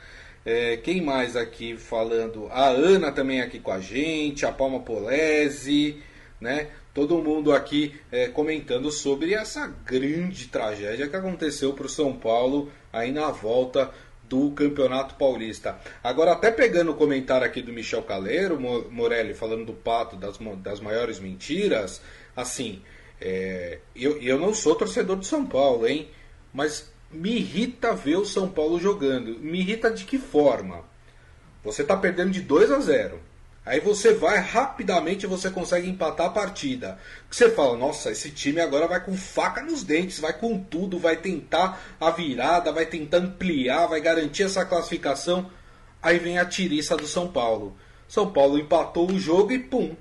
É, 0.51 0.79
quem 0.79 1.03
mais 1.03 1.37
aqui 1.37 1.77
falando? 1.77 2.49
A 2.51 2.69
Ana 2.69 3.13
também 3.13 3.43
aqui 3.43 3.61
com 3.61 3.71
a 3.71 3.81
gente, 3.81 4.47
a 4.47 4.51
Palma 4.51 4.81
Polese, 4.81 6.03
né? 6.41 6.69
Todo 6.95 7.23
mundo 7.23 7.53
aqui 7.53 7.95
é, 8.11 8.29
comentando 8.29 8.91
sobre 8.91 9.35
essa 9.35 9.67
grande 9.67 10.47
tragédia 10.47 11.07
que 11.07 11.15
aconteceu 11.15 11.75
para 11.75 11.85
o 11.85 11.89
São 11.91 12.17
Paulo 12.17 12.73
aí 12.91 13.13
na 13.13 13.31
volta 13.31 13.91
do 14.27 14.51
Campeonato 14.53 15.17
Paulista. 15.17 15.79
Agora, 16.03 16.33
até 16.33 16.51
pegando 16.51 16.93
o 16.93 16.97
comentário 16.97 17.47
aqui 17.47 17.61
do 17.61 17.71
Michel 17.71 18.03
Caleiro, 18.03 18.59
Morelli, 18.59 19.35
falando 19.35 19.67
do 19.67 19.75
Pato, 19.75 20.17
das, 20.17 20.39
das 20.63 20.81
maiores 20.81 21.21
mentiras, 21.21 22.01
assim, 22.35 22.81
é, 23.21 23.81
eu, 23.95 24.17
eu 24.23 24.39
não 24.39 24.55
sou 24.55 24.75
torcedor 24.75 25.17
do 25.17 25.27
São 25.27 25.45
Paulo, 25.45 25.87
hein? 25.87 26.09
Mas 26.55 26.91
me 27.11 27.37
irrita 27.37 27.95
ver 27.95 28.17
o 28.17 28.25
São 28.25 28.49
Paulo 28.49 28.79
jogando. 28.79 29.39
Me 29.39 29.61
irrita 29.61 29.91
de 29.91 30.05
que 30.05 30.19
forma? 30.19 30.85
Você 31.65 31.83
está 31.83 31.97
perdendo 31.97 32.31
de 32.31 32.41
2 32.41 32.71
a 32.71 32.81
0. 32.81 33.21
Aí 33.69 33.81
você 33.81 34.15
vai 34.15 34.39
rapidamente 34.39 35.27
você 35.27 35.51
consegue 35.51 35.91
empatar 35.91 36.29
a 36.29 36.31
partida. 36.31 36.99
Você 37.31 37.51
fala, 37.51 37.77
nossa, 37.77 38.11
esse 38.11 38.31
time 38.31 38.63
agora 38.63 38.87
vai 38.87 39.05
com 39.05 39.15
faca 39.15 39.63
nos 39.63 39.83
dentes, 39.83 40.21
vai 40.21 40.33
com 40.33 40.59
tudo, 40.59 40.99
vai 40.99 41.17
tentar 41.17 41.79
a 42.01 42.11
virada, 42.11 42.73
vai 42.73 42.87
tentar 42.87 43.19
ampliar, 43.19 43.87
vai 43.87 44.01
garantir 44.01 44.45
essa 44.45 44.65
classificação. 44.65 45.51
Aí 46.03 46.19
vem 46.19 46.39
a 46.39 46.47
tiriça 46.47 46.97
do 46.97 47.07
São 47.07 47.29
Paulo. 47.29 47.77
São 48.09 48.33
Paulo 48.33 48.59
empatou 48.59 49.11
o 49.11 49.19
jogo 49.19 49.53
e 49.53 49.59
pum, 49.59 49.95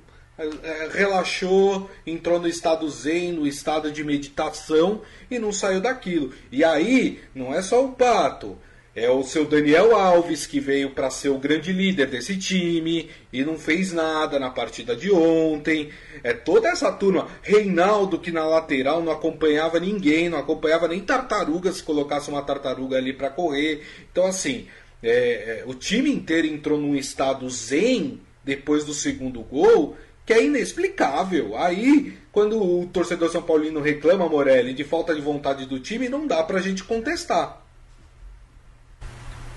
relaxou, 0.94 1.90
entrou 2.06 2.40
no 2.40 2.48
estado 2.48 2.88
zen, 2.90 3.32
no 3.32 3.48
estado 3.48 3.92
de 3.92 4.04
meditação 4.04 5.02
e 5.30 5.40
não 5.40 5.52
saiu 5.52 5.82
daquilo. 5.82 6.34
E 6.52 6.64
aí, 6.64 7.20
não 7.34 7.54
é 7.54 7.62
só 7.62 7.84
o 7.84 7.94
Pato, 7.94 8.58
é 8.98 9.12
o 9.12 9.24
seu 9.24 9.46
Daniel 9.46 9.96
Alves 9.96 10.48
que 10.48 10.60
veio 10.60 10.90
para 10.90 11.12
ser 11.12 11.30
o 11.30 11.38
grande 11.38 11.72
líder 11.72 12.08
desse 12.08 12.36
time 12.36 13.12
e 13.32 13.46
não 13.46 13.56
fez 13.56 13.94
nada 13.94 14.40
na 14.40 14.50
partida 14.50 14.96
de 14.96 15.12
ontem. 15.12 15.92
É 16.24 16.34
toda 16.34 16.68
essa 16.68 16.92
turma. 16.92 17.28
Reinaldo 17.44 18.18
que 18.18 18.32
na 18.32 18.44
lateral 18.44 19.04
não 19.04 19.12
acompanhava 19.12 19.80
ninguém, 19.80 20.30
não 20.30 20.40
acompanhava 20.40 20.88
nem 20.88 21.00
tartaruga 21.00 21.72
se 21.72 21.84
colocasse 21.84 22.28
uma 22.32 22.42
tartaruga 22.42 22.98
ali 22.98 23.14
para 23.14 23.30
correr. 23.30 23.84
Então 24.12 24.26
assim, 24.26 24.66
é, 25.04 25.62
é, 25.62 25.64
o 25.68 25.76
time 25.76 26.12
inteiro 26.12 26.48
entrou 26.48 26.80
num 26.80 26.96
estado 26.96 27.48
zen 27.52 28.20
depois 28.44 28.84
do 28.84 28.96
segundo 28.96 29.42
gol 29.44 29.96
que 30.28 30.34
é 30.34 30.44
inexplicável. 30.44 31.58
Aí, 31.58 32.18
quando 32.34 32.62
o 32.62 32.86
torcedor 32.88 33.30
São 33.30 33.42
Paulino 33.42 33.80
reclama, 33.80 34.28
Morelli, 34.28 34.74
de 34.74 34.84
falta 34.84 35.16
de 35.16 35.22
vontade 35.22 35.66
do 35.66 35.80
time, 35.80 36.10
não 36.10 36.28
dá 36.28 36.44
pra 36.44 36.60
gente 36.60 36.84
contestar. 36.84 37.66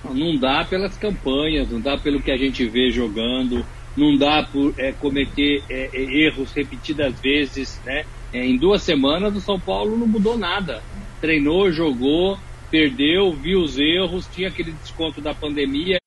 Não 0.04 0.38
dá 0.38 0.64
pelas 0.64 0.96
campanhas, 0.96 1.68
não 1.68 1.80
dá 1.80 1.98
pelo 1.98 2.22
que 2.22 2.30
a 2.30 2.36
gente 2.36 2.64
vê 2.68 2.88
jogando, 2.88 3.66
não 3.96 4.16
dá 4.16 4.44
por 4.44 4.72
é, 4.78 4.92
cometer 4.92 5.60
é, 5.68 5.90
é 5.92 6.26
erros 6.26 6.52
repetidas 6.52 7.20
vezes. 7.20 7.80
Né? 7.84 8.06
É, 8.32 8.46
em 8.46 8.56
duas 8.56 8.80
semanas 8.82 9.34
o 9.34 9.40
São 9.40 9.58
Paulo 9.58 9.98
não 9.98 10.06
mudou 10.06 10.38
nada. 10.38 10.84
Treinou, 11.20 11.72
jogou, 11.72 12.38
perdeu, 12.70 13.32
viu 13.32 13.60
os 13.60 13.76
erros, 13.76 14.28
tinha 14.28 14.46
aquele 14.46 14.70
desconto 14.70 15.20
da 15.20 15.34
pandemia. 15.34 15.98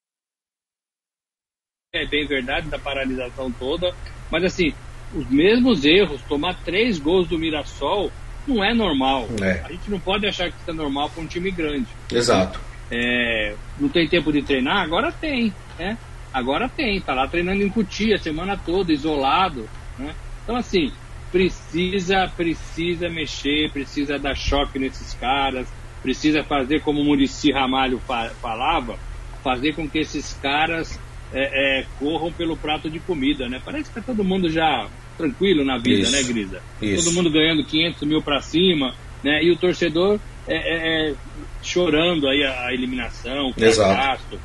É 1.93 2.07
bem 2.07 2.25
verdade, 2.25 2.69
da 2.69 2.79
paralisação 2.79 3.51
toda, 3.51 3.93
mas 4.33 4.45
assim, 4.45 4.73
os 5.13 5.29
mesmos 5.29 5.85
erros, 5.85 6.19
tomar 6.23 6.55
três 6.65 6.97
gols 6.97 7.27
do 7.27 7.37
Mirassol 7.37 8.11
não 8.47 8.63
é 8.63 8.73
normal. 8.73 9.27
É. 9.39 9.61
A 9.63 9.71
gente 9.71 9.91
não 9.91 9.99
pode 9.99 10.25
achar 10.25 10.49
que 10.49 10.57
isso 10.59 10.71
é 10.71 10.73
normal 10.73 11.07
para 11.11 11.21
um 11.21 11.27
time 11.27 11.51
grande. 11.51 11.85
Exato. 12.11 12.59
É, 12.89 13.53
não 13.79 13.89
tem 13.89 14.07
tempo 14.07 14.33
de 14.33 14.41
treinar? 14.41 14.81
Agora 14.81 15.11
tem, 15.11 15.53
né? 15.77 15.99
Agora 16.33 16.67
tem, 16.67 16.99
tá 16.99 17.13
lá 17.13 17.27
treinando 17.27 17.61
em 17.61 17.69
Cutia 17.69 18.15
a 18.15 18.17
semana 18.17 18.57
toda, 18.57 18.91
isolado, 18.91 19.69
né? 19.99 20.15
Então 20.43 20.55
assim, 20.55 20.91
precisa, 21.31 22.27
precisa 22.35 23.09
mexer, 23.09 23.71
precisa 23.71 24.17
dar 24.17 24.35
choque 24.35 24.79
nesses 24.79 25.13
caras, 25.13 25.67
precisa 26.01 26.43
fazer 26.43 26.81
como 26.81 27.01
o 27.01 27.05
Murici 27.05 27.51
Ramalho 27.51 28.01
falava, 28.41 28.97
fazer 29.43 29.75
com 29.75 29.87
que 29.87 29.99
esses 29.99 30.33
caras 30.33 30.99
é, 31.33 31.79
é, 31.79 31.85
corram 31.99 32.31
pelo 32.31 32.55
prato 32.55 32.89
de 32.89 32.99
comida, 32.99 33.49
né? 33.49 33.59
Parece 33.63 33.89
que 33.89 33.95
tá 33.95 34.01
todo 34.01 34.23
mundo 34.23 34.49
já 34.49 34.87
tranquilo 35.17 35.65
na 35.65 35.77
vida, 35.77 36.09
né, 36.09 36.19
isso, 36.19 36.27
né, 36.27 36.33
Grisa? 36.33 36.61
Isso. 36.81 37.05
Todo 37.05 37.15
mundo 37.15 37.31
ganhando 37.31 37.63
500 37.63 38.03
mil 38.03 38.21
para 38.21 38.39
cima, 38.41 38.93
né? 39.23 39.43
E 39.43 39.51
o 39.51 39.57
torcedor 39.57 40.19
é, 40.47 40.55
é, 40.55 41.09
é, 41.09 41.15
chorando 41.61 42.27
aí 42.27 42.43
a, 42.43 42.67
a 42.67 42.73
eliminação, 42.73 43.49
o 43.49 43.53
fracasso, 43.53 44.39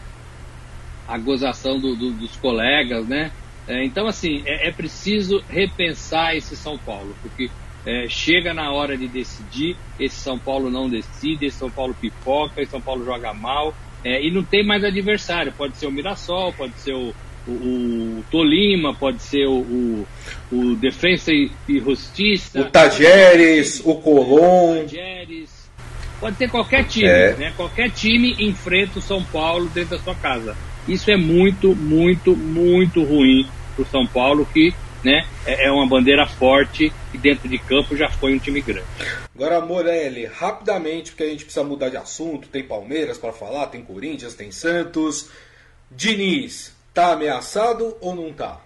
a 1.07 1.19
gozação 1.19 1.79
do, 1.79 1.95
do, 1.95 2.13
dos 2.13 2.37
colegas, 2.37 3.07
né? 3.07 3.33
É, 3.67 3.85
então, 3.85 4.07
assim, 4.07 4.43
é, 4.47 4.71
preciso 4.71 5.43
repensar 5.49 6.35
esse 6.35 6.57
São 6.57 6.79
Paulo, 6.79 7.15
porque 7.21 7.51
chega 8.11 8.53
na 8.53 8.71
hora 8.71 8.99
de 8.99 9.09
decidir, 9.09 9.75
esse 9.99 10.17
São 10.17 10.39
Paulo 10.39 10.69
não 10.69 10.91
decide, 10.91 11.47
esse 11.47 11.57
São 11.57 11.71
Paulo 11.71 11.95
pipoca, 11.95 12.61
esse 12.61 12.71
São 12.71 12.83
Paulo 12.83 13.03
joga 13.03 13.33
mal, 13.33 13.75
é, 14.05 14.25
e 14.25 14.31
não 14.31 14.43
tem 14.43 14.65
mais 14.65 14.85
adversário. 14.85 15.53
Pode 15.57 15.77
ser 15.77 15.87
o 15.87 15.93
Mirassol, 15.93 16.53
pode 16.53 16.79
ser 16.79 16.95
o, 16.95 17.15
o, 17.47 17.53
o 17.53 18.25
Tolima, 18.31 18.95
pode 18.95 19.23
ser 19.23 19.47
o, 19.47 19.59
o, 19.61 20.07
o 20.53 20.77
Defensa 20.77 21.33
e, 21.33 21.51
e 21.69 21.81
Justiça. 21.81 22.61
O 22.61 22.65
Tajeres, 22.65 23.81
o 23.85 23.95
Colón. 23.97 24.87
Pode 26.21 26.37
ter 26.37 26.51
qualquer 26.51 26.85
time, 26.85 27.07
é. 27.07 27.35
né? 27.35 27.53
Qualquer 27.57 27.91
time 27.91 28.35
enfrenta 28.41 28.99
o 28.99 29.03
São 29.03 29.23
Paulo 29.23 29.69
dentro 29.69 29.97
da 29.97 30.03
sua 30.03 30.15
casa. 30.17 30.57
Isso 30.89 31.11
é 31.11 31.17
muito, 31.17 31.77
muito, 31.77 32.35
muito 32.35 33.05
ruim 33.05 33.47
para 33.77 33.83
o 33.83 33.87
São 33.87 34.07
Paulo, 34.07 34.47
que 34.53 34.75
né, 35.05 35.25
é, 35.47 35.67
é 35.67 35.71
uma 35.71 35.87
bandeira 35.87 36.27
forte 36.27 36.93
e 37.13 37.19
dentro 37.19 37.49
de 37.49 37.59
campo 37.59 37.97
já 37.97 38.09
foi 38.09 38.35
um 38.35 38.39
time 38.39 38.61
grande. 38.61 38.87
Agora, 39.35 39.61
Morelli, 39.61 40.27
rapidamente, 40.27 41.13
porque 41.13 41.25
a 41.25 41.29
gente 41.29 41.45
precisa 41.45 41.65
mudar 41.65 41.89
de 41.89 41.97
assunto. 41.97 42.49
Tem 42.49 42.63
Palmeiras 42.63 43.19
para 43.19 43.33
falar, 43.33 43.69
tem 43.69 43.83
Corinthians, 43.83 44.35
tem 44.35 44.51
Santos. 44.51 45.31
Diniz, 45.91 46.75
tá 46.93 47.13
ameaçado 47.13 47.97
ou 48.01 48.15
não 48.15 48.33
tá? 48.33 48.61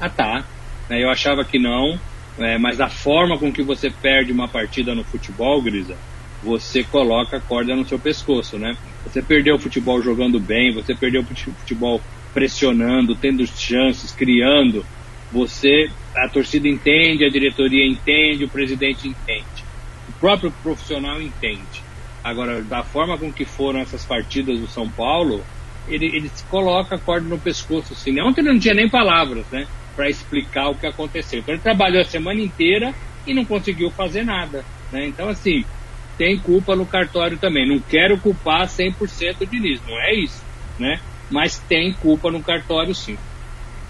Ah, 0.00 0.08
tá. 0.08 0.44
É, 0.88 1.02
eu 1.02 1.10
achava 1.10 1.44
que 1.44 1.58
não, 1.58 1.98
é, 2.38 2.58
mas 2.58 2.80
a 2.80 2.88
forma 2.88 3.38
com 3.38 3.52
que 3.52 3.62
você 3.62 3.90
perde 3.90 4.32
uma 4.32 4.48
partida 4.48 4.94
no 4.94 5.04
futebol, 5.04 5.60
Grisa, 5.62 5.96
você 6.42 6.82
coloca 6.82 7.36
a 7.36 7.40
corda 7.40 7.76
no 7.76 7.86
seu 7.86 7.98
pescoço, 7.98 8.58
né? 8.58 8.76
Você 9.04 9.20
perdeu 9.22 9.56
o 9.56 9.58
futebol 9.58 10.02
jogando 10.02 10.40
bem, 10.40 10.72
você 10.72 10.94
perdeu 10.94 11.22
o 11.22 11.24
futebol 11.24 12.00
pressionando, 12.32 13.14
tendo 13.14 13.46
chances, 13.46 14.12
criando. 14.12 14.84
Você, 15.32 15.90
a 16.16 16.28
torcida 16.28 16.68
entende, 16.68 17.24
a 17.24 17.30
diretoria 17.30 17.86
entende, 17.86 18.44
o 18.44 18.48
presidente 18.48 19.08
entende. 19.08 19.64
O 20.08 20.12
próprio 20.12 20.52
profissional 20.62 21.20
entende. 21.20 21.82
Agora, 22.22 22.62
da 22.62 22.82
forma 22.82 23.16
com 23.16 23.32
que 23.32 23.44
foram 23.44 23.80
essas 23.80 24.04
partidas 24.04 24.58
do 24.58 24.66
São 24.66 24.88
Paulo, 24.88 25.44
ele, 25.88 26.06
ele 26.06 26.28
se 26.28 26.44
coloca 26.44 26.96
a 26.96 26.98
corda 26.98 27.28
no 27.28 27.38
pescoço, 27.38 27.92
assim. 27.92 28.20
Ontem 28.20 28.42
não 28.42 28.58
tinha 28.58 28.74
nem 28.74 28.88
palavras, 28.88 29.46
né? 29.50 29.66
Para 29.96 30.10
explicar 30.10 30.68
o 30.68 30.74
que 30.74 30.86
aconteceu. 30.86 31.38
Então 31.38 31.54
ele 31.54 31.62
trabalhou 31.62 32.00
a 32.00 32.04
semana 32.04 32.40
inteira 32.40 32.94
e 33.26 33.32
não 33.32 33.44
conseguiu 33.44 33.90
fazer 33.90 34.24
nada. 34.24 34.64
Né? 34.92 35.06
Então, 35.06 35.28
assim, 35.28 35.64
tem 36.18 36.38
culpa 36.38 36.76
no 36.76 36.84
cartório 36.84 37.38
também. 37.38 37.66
Não 37.68 37.78
quero 37.78 38.18
culpar 38.18 38.66
100% 38.66 39.40
o 39.40 39.46
Diniz, 39.46 39.80
não 39.86 39.98
é 39.98 40.14
isso, 40.14 40.42
né? 40.78 41.00
Mas 41.30 41.58
tem 41.58 41.92
culpa 41.92 42.30
no 42.30 42.42
cartório 42.42 42.94
sim. 42.94 43.16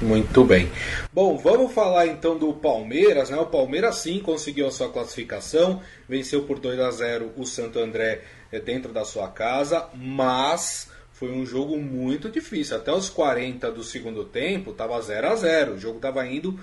Muito 0.01 0.45
bem. 0.45 0.71
Bom, 1.13 1.37
vamos 1.37 1.73
falar 1.73 2.07
então 2.07 2.39
do 2.39 2.55
Palmeiras, 2.55 3.29
né? 3.29 3.37
O 3.37 3.47
Palmeiras 3.47 3.97
sim 3.97 4.19
conseguiu 4.19 4.67
a 4.67 4.71
sua 4.71 4.91
classificação, 4.91 5.83
venceu 6.09 6.45
por 6.45 6.59
2 6.59 6.81
a 6.81 6.91
0 6.91 7.33
o 7.37 7.45
Santo 7.45 7.79
André 7.79 8.23
eh, 8.51 8.59
dentro 8.61 8.93
da 8.93 9.05
sua 9.05 9.29
casa, 9.29 9.89
mas 9.95 10.91
foi 11.13 11.31
um 11.31 11.45
jogo 11.45 11.77
muito 11.77 12.31
difícil. 12.31 12.79
Até 12.79 12.91
os 12.91 13.11
40 13.11 13.71
do 13.71 13.85
segundo 13.85 14.25
tempo 14.25 14.71
estava 14.71 14.99
0 15.01 15.29
a 15.29 15.35
0 15.35 15.75
O 15.75 15.79
jogo 15.79 15.97
estava 15.97 16.27
indo 16.27 16.59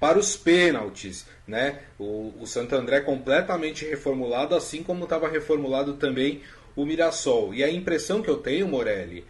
para 0.00 0.18
os 0.18 0.36
pênaltis, 0.36 1.24
né? 1.46 1.78
O, 1.96 2.34
o 2.40 2.46
Santo 2.48 2.74
André 2.74 3.00
completamente 3.02 3.84
reformulado, 3.84 4.56
assim 4.56 4.82
como 4.82 5.04
estava 5.04 5.28
reformulado 5.28 5.94
também 5.94 6.40
o 6.74 6.84
Mirassol. 6.84 7.54
E 7.54 7.62
a 7.62 7.70
impressão 7.70 8.20
que 8.20 8.28
eu 8.28 8.38
tenho, 8.38 8.66
Morelli, 8.66 9.24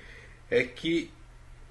é 0.53 0.63
que 0.63 1.11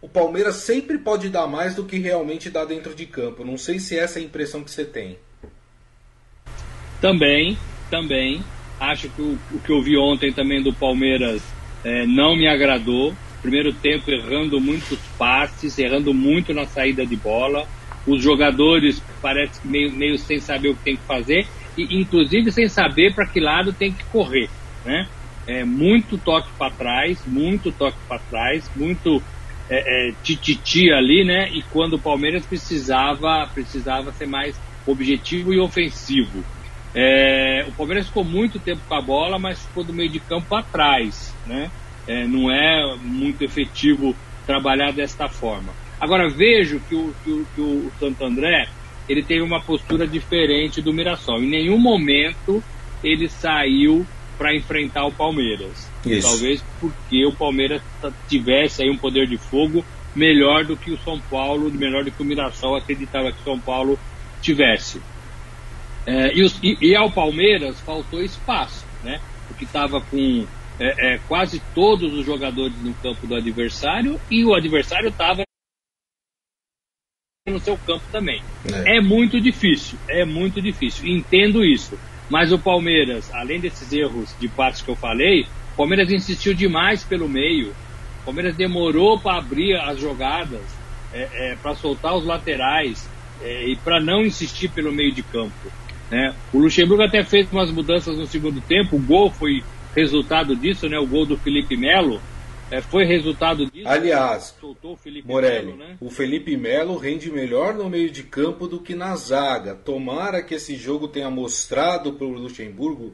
o 0.02 0.10
Palmeiras 0.10 0.56
sempre 0.56 0.98
pode 0.98 1.30
dar 1.30 1.46
mais 1.46 1.76
do 1.76 1.86
que 1.86 2.00
realmente 2.00 2.50
dá 2.50 2.66
dentro 2.66 2.96
de 2.96 3.06
campo. 3.06 3.46
Não 3.46 3.56
sei 3.56 3.78
se 3.78 3.96
essa 3.96 4.18
é 4.18 4.22
a 4.24 4.26
impressão 4.26 4.64
que 4.64 4.72
você 4.72 4.84
tem. 4.84 5.20
Também, 7.00 7.56
também. 7.92 8.44
Acho 8.80 9.08
que 9.10 9.22
o, 9.22 9.38
o 9.52 9.60
que 9.60 9.72
eu 9.72 9.80
vi 9.84 9.96
ontem 9.96 10.34
também 10.34 10.64
do 10.64 10.74
Palmeiras 10.74 11.44
é, 11.84 12.08
não 12.08 12.36
me 12.36 12.48
agradou. 12.48 13.14
Primeiro 13.44 13.72
tempo 13.72 14.10
errando 14.10 14.60
muitos 14.60 14.98
passes, 15.18 15.78
errando 15.78 16.12
muito 16.12 16.52
na 16.52 16.66
saída 16.66 17.06
de 17.06 17.16
bola. 17.16 17.68
Os 18.08 18.24
jogadores 18.24 19.02
parece 19.22 19.62
que 19.62 19.68
meio, 19.68 19.92
meio 19.92 20.18
sem 20.18 20.40
saber 20.40 20.70
o 20.70 20.76
que 20.76 20.84
tem 20.84 20.98
que 20.98 21.04
fazer 21.04 21.46
e 21.78 22.02
inclusive 22.02 22.52
sem 22.52 22.68
saber 22.68 23.14
para 23.14 23.28
que 23.28 23.40
lado 23.40 23.72
tem 23.72 23.92
que 23.94 24.04
correr, 24.06 24.50
né? 24.84 25.08
É, 25.52 25.66
muito 25.66 26.18
toque 26.18 26.50
para 26.58 26.72
trás, 26.72 27.22
muito 27.28 27.74
toque 27.74 27.98
para 28.08 28.20
trás, 28.20 28.72
muito 28.74 29.22
é, 29.70 30.10
é, 30.10 30.14
tititi 30.24 30.94
ali, 30.94 31.26
né? 31.26 31.50
E 31.50 31.62
quando 31.64 31.96
o 31.96 32.00
Palmeiras 32.00 32.46
precisava 32.46 33.46
precisava 33.54 34.14
ser 34.14 34.28
mais 34.28 34.58
objetivo 34.88 35.54
e 35.54 35.60
ofensivo. 35.60 36.42
É, 36.96 37.66
o 37.68 37.72
Palmeiras 37.74 38.08
ficou 38.08 38.24
muito 38.24 38.60
tempo 38.60 38.80
com 38.88 38.96
a 38.96 39.02
bola, 39.02 39.38
mas 39.38 39.62
ficou 39.66 39.84
do 39.84 39.92
meio 39.92 40.10
de 40.10 40.22
campo 40.22 40.56
atrás, 40.56 41.36
né? 41.46 41.70
É, 42.08 42.26
não 42.26 42.50
é 42.50 42.96
muito 43.02 43.44
efetivo 43.44 44.16
trabalhar 44.48 44.94
desta 44.94 45.28
forma. 45.28 45.74
Agora 46.00 46.30
vejo 46.30 46.80
que 46.88 46.96
o, 46.96 47.14
que 47.26 47.30
o, 47.30 47.46
que 47.54 47.62
o 47.62 47.92
Santo 48.00 48.24
André 48.24 48.70
ele 49.10 49.22
teve 49.22 49.42
uma 49.42 49.60
postura 49.60 50.08
diferente 50.08 50.82
do 50.82 50.94
Mirassol. 50.94 51.44
Em 51.44 51.50
nenhum 51.50 51.78
momento 51.78 52.64
ele 53.04 53.28
saiu 53.28 54.06
para 54.42 54.56
enfrentar 54.56 55.06
o 55.06 55.12
Palmeiras. 55.12 55.88
Isso. 56.04 56.28
Talvez 56.28 56.64
porque 56.80 57.24
o 57.28 57.32
Palmeiras 57.32 57.80
tivesse 58.28 58.82
aí 58.82 58.90
um 58.90 58.98
poder 58.98 59.28
de 59.28 59.38
fogo 59.38 59.86
melhor 60.16 60.66
do 60.66 60.76
que 60.76 60.90
o 60.90 60.98
São 60.98 61.22
Paulo, 61.22 61.70
melhor 61.70 62.04
do 62.04 62.12
que 62.12 62.24
o 62.24 62.26
Mirassol 62.26 62.76
acreditava 62.76 63.32
que 63.32 63.40
o 63.40 63.44
São 63.44 63.60
Paulo 63.60 64.00
tivesse. 64.42 65.00
É, 66.08 66.34
e, 66.34 66.42
os, 66.42 66.58
e, 66.64 66.76
e, 66.82 66.96
ao 66.96 67.12
Palmeiras 67.12 67.80
faltou 67.82 68.20
espaço, 68.20 68.84
né? 69.04 69.22
Porque 69.48 69.64
estava 69.64 70.02
com 70.02 70.48
é, 70.80 71.14
é, 71.14 71.18
quase 71.28 71.62
todos 71.76 72.12
os 72.12 72.26
jogadores 72.26 72.76
no 72.82 72.96
campo 72.96 73.28
do 73.28 73.36
adversário 73.36 74.20
e 74.32 74.44
o 74.44 74.56
adversário 74.56 75.10
estava 75.10 75.44
no 77.48 77.60
seu 77.60 77.78
campo 77.78 78.04
também. 78.12 78.42
É. 78.66 78.98
é 78.98 79.02
muito 79.02 79.40
difícil, 79.40 80.00
é 80.10 80.26
muito 80.26 80.60
difícil. 80.60 81.06
Entendo 81.06 81.64
isso. 81.64 81.96
Mas 82.32 82.54
o 82.54 82.58
Palmeiras, 82.58 83.30
além 83.34 83.60
desses 83.60 83.92
erros 83.92 84.34
de 84.40 84.48
passos 84.48 84.82
que 84.82 84.90
eu 84.90 84.96
falei, 84.96 85.42
o 85.74 85.76
Palmeiras 85.76 86.10
insistiu 86.10 86.54
demais 86.54 87.04
pelo 87.04 87.28
meio. 87.28 87.72
O 88.22 88.26
Palmeiras 88.26 88.56
demorou 88.56 89.20
para 89.20 89.38
abrir 89.38 89.76
as 89.76 90.00
jogadas, 90.00 90.62
é, 91.12 91.28
é, 91.34 91.56
para 91.62 91.76
soltar 91.76 92.16
os 92.16 92.26
laterais 92.26 93.10
é, 93.42 93.68
e 93.68 93.76
para 93.76 94.00
não 94.00 94.22
insistir 94.22 94.70
pelo 94.70 94.94
meio 94.94 95.12
de 95.12 95.22
campo. 95.22 95.52
Né? 96.10 96.34
O 96.54 96.60
Luxemburgo 96.60 97.04
até 97.04 97.22
fez 97.22 97.52
umas 97.52 97.70
mudanças 97.70 98.18
no 98.18 98.26
segundo 98.26 98.62
tempo, 98.62 98.96
o 98.96 99.02
gol 99.02 99.30
foi 99.30 99.62
resultado 99.94 100.56
disso, 100.56 100.88
né? 100.88 100.98
o 100.98 101.06
gol 101.06 101.26
do 101.26 101.36
Felipe 101.36 101.76
Melo. 101.76 102.22
É, 102.72 102.82
foi 102.82 103.04
resultado 103.04 103.70
disso. 103.70 103.88
Aliás, 103.88 104.56
o 104.64 104.76
Morelli, 105.26 105.66
Melo, 105.74 105.78
né? 105.78 105.98
o 106.00 106.10
Felipe 106.10 106.56
Melo 106.56 106.96
rende 106.96 107.30
melhor 107.30 107.74
no 107.74 107.90
meio 107.90 108.10
de 108.10 108.24
campo 108.24 108.66
do 108.66 108.80
que 108.80 108.96
na 108.96 109.14
zaga. 109.18 109.76
Tomara 109.76 110.42
que 110.42 110.56
esse 110.56 110.76
jogo 110.76 111.10
tenha 111.10 111.30
mostrado 111.30 112.14
para 112.14 112.26
o 112.26 112.32
Luxemburgo 112.32 113.14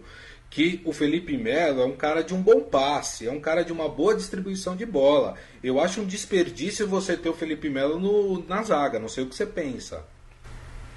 que 0.49 0.79
o 0.85 0.93
Felipe 0.93 1.35
Melo 1.37 1.81
é 1.81 1.85
um 1.85 1.95
cara 1.95 2.21
de 2.21 2.33
um 2.33 2.41
bom 2.41 2.61
passe, 2.61 3.27
é 3.27 3.31
um 3.31 3.39
cara 3.39 3.63
de 3.63 3.73
uma 3.73 3.89
boa 3.89 4.15
distribuição 4.15 4.75
de 4.75 4.85
bola. 4.85 5.35
Eu 5.63 5.79
acho 5.79 6.01
um 6.01 6.05
desperdício 6.05 6.87
você 6.87 7.17
ter 7.17 7.29
o 7.29 7.33
Felipe 7.33 7.69
Melo 7.69 7.99
no, 7.99 8.45
na 8.47 8.61
zaga, 8.61 8.99
não 8.99 9.09
sei 9.09 9.23
o 9.23 9.27
que 9.27 9.35
você 9.35 9.45
pensa. 9.45 10.05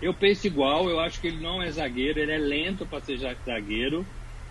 Eu 0.01 0.15
penso 0.15 0.47
igual, 0.47 0.89
eu 0.89 1.01
acho 1.01 1.21
que 1.21 1.27
ele 1.27 1.41
não 1.41 1.63
é 1.63 1.71
zagueiro, 1.71 2.21
ele 2.21 2.33
é 2.33 2.39
lento 2.39 2.87
para 2.87 3.01
ser 3.01 3.19
zagueiro 3.19 4.07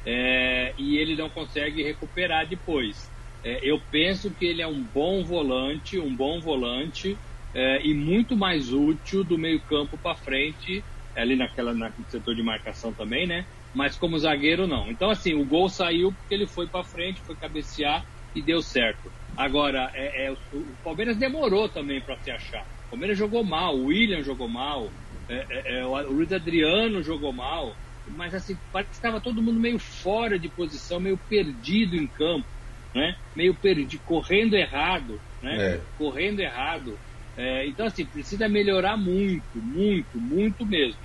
é, 0.05 0.73
e 0.77 0.97
ele 0.97 1.15
não 1.15 1.29
consegue 1.29 1.81
recuperar 1.81 2.47
depois. 2.47 3.09
É, 3.43 3.69
eu 3.69 3.79
penso 3.91 4.33
que 4.33 4.45
ele 4.45 4.61
é 4.61 4.67
um 4.67 4.83
bom 4.83 5.23
volante, 5.23 5.99
um 5.99 6.15
bom 6.15 6.41
volante 6.41 7.17
é, 7.53 7.85
e 7.85 7.93
muito 7.93 8.35
mais 8.35 8.71
útil 8.71 9.23
do 9.23 9.37
meio 9.37 9.61
campo 9.63 9.97
para 9.97 10.15
frente, 10.15 10.83
ali 11.15 11.35
naquela 11.35 11.73
naquele 11.73 12.07
setor 12.09 12.35
de 12.35 12.43
marcação 12.43 12.93
também, 12.93 13.27
né? 13.27 13.45
Mas 13.73 13.97
como 13.97 14.17
zagueiro 14.17 14.67
não. 14.67 14.91
Então 14.91 15.09
assim, 15.09 15.33
o 15.33 15.45
gol 15.45 15.69
saiu 15.69 16.11
porque 16.13 16.33
ele 16.33 16.47
foi 16.47 16.67
para 16.67 16.83
frente, 16.83 17.21
foi 17.21 17.35
cabecear 17.35 18.03
e 18.35 18.41
deu 18.41 18.61
certo. 18.61 19.11
Agora, 19.35 19.89
é, 19.93 20.27
é 20.27 20.31
o, 20.31 20.75
Palmeiras 20.83 21.17
demorou 21.17 21.69
também 21.69 22.01
para 22.01 22.17
se 22.17 22.29
achar. 22.29 22.63
O 22.87 22.91
Palmeiras 22.91 23.17
jogou 23.17 23.43
mal, 23.43 23.75
o 23.75 23.85
William 23.85 24.21
jogou 24.21 24.49
mal, 24.49 24.91
é, 25.29 25.45
é, 25.49 25.79
é, 25.79 25.85
o 25.85 26.11
Luiz 26.11 26.31
Adriano 26.31 27.01
jogou 27.01 27.31
mal, 27.31 27.73
mas 28.07 28.33
assim, 28.33 28.57
parece 28.71 28.89
que 28.89 28.95
estava 28.95 29.21
todo 29.21 29.41
mundo 29.41 29.59
meio 29.59 29.79
fora 29.79 30.39
de 30.39 30.49
posição, 30.49 30.99
meio 30.99 31.17
perdido 31.29 31.95
em 31.95 32.07
campo, 32.07 32.47
né? 32.93 33.15
Meio 33.35 33.55
perdido, 33.55 34.01
correndo 34.03 34.55
errado, 34.55 35.19
né? 35.41 35.75
É. 35.75 35.81
Correndo 35.97 36.39
errado. 36.39 36.99
É, 37.37 37.67
então, 37.67 37.85
assim, 37.85 38.05
precisa 38.05 38.49
melhorar 38.49 38.97
muito, 38.97 39.61
muito, 39.61 40.19
muito 40.19 40.65
mesmo. 40.65 41.01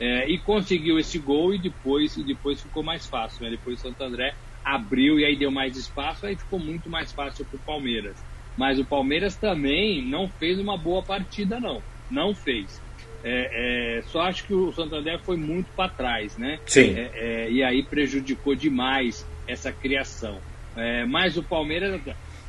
É, 0.00 0.28
e 0.28 0.38
conseguiu 0.40 0.98
esse 0.98 1.18
gol 1.18 1.54
e 1.54 1.60
depois, 1.60 2.16
e 2.16 2.24
depois 2.24 2.60
ficou 2.60 2.82
mais 2.82 3.06
fácil, 3.06 3.44
né? 3.44 3.50
Depois 3.50 3.78
o 3.78 3.82
Santo 3.82 4.02
André 4.02 4.34
abriu 4.64 5.18
e 5.18 5.24
aí 5.24 5.38
deu 5.38 5.50
mais 5.50 5.76
espaço, 5.76 6.26
aí 6.26 6.36
ficou 6.36 6.58
muito 6.58 6.88
mais 6.88 7.12
fácil 7.12 7.46
para 7.46 7.58
o 7.58 7.64
Palmeiras. 7.64 8.18
Mas 8.56 8.78
o 8.78 8.84
Palmeiras 8.84 9.36
também 9.36 10.08
não 10.08 10.28
fez 10.28 10.58
uma 10.58 10.76
boa 10.76 11.04
partida, 11.04 11.60
não. 11.60 11.82
Não 12.10 12.34
fez. 12.34 12.82
É, 13.22 13.98
é, 13.98 14.02
só 14.02 14.20
acho 14.22 14.46
que 14.46 14.54
o 14.54 14.72
Santander 14.72 15.22
foi 15.24 15.36
muito 15.36 15.72
para 15.74 15.90
trás, 15.90 16.36
né? 16.36 16.60
Sim. 16.66 16.94
É, 16.94 17.10
é, 17.14 17.50
e 17.50 17.62
aí 17.62 17.82
prejudicou 17.82 18.54
demais 18.54 19.26
essa 19.46 19.72
criação. 19.72 20.42
É, 20.76 21.04
mas 21.04 21.36
o 21.36 21.42
Palmeiras 21.42 22.00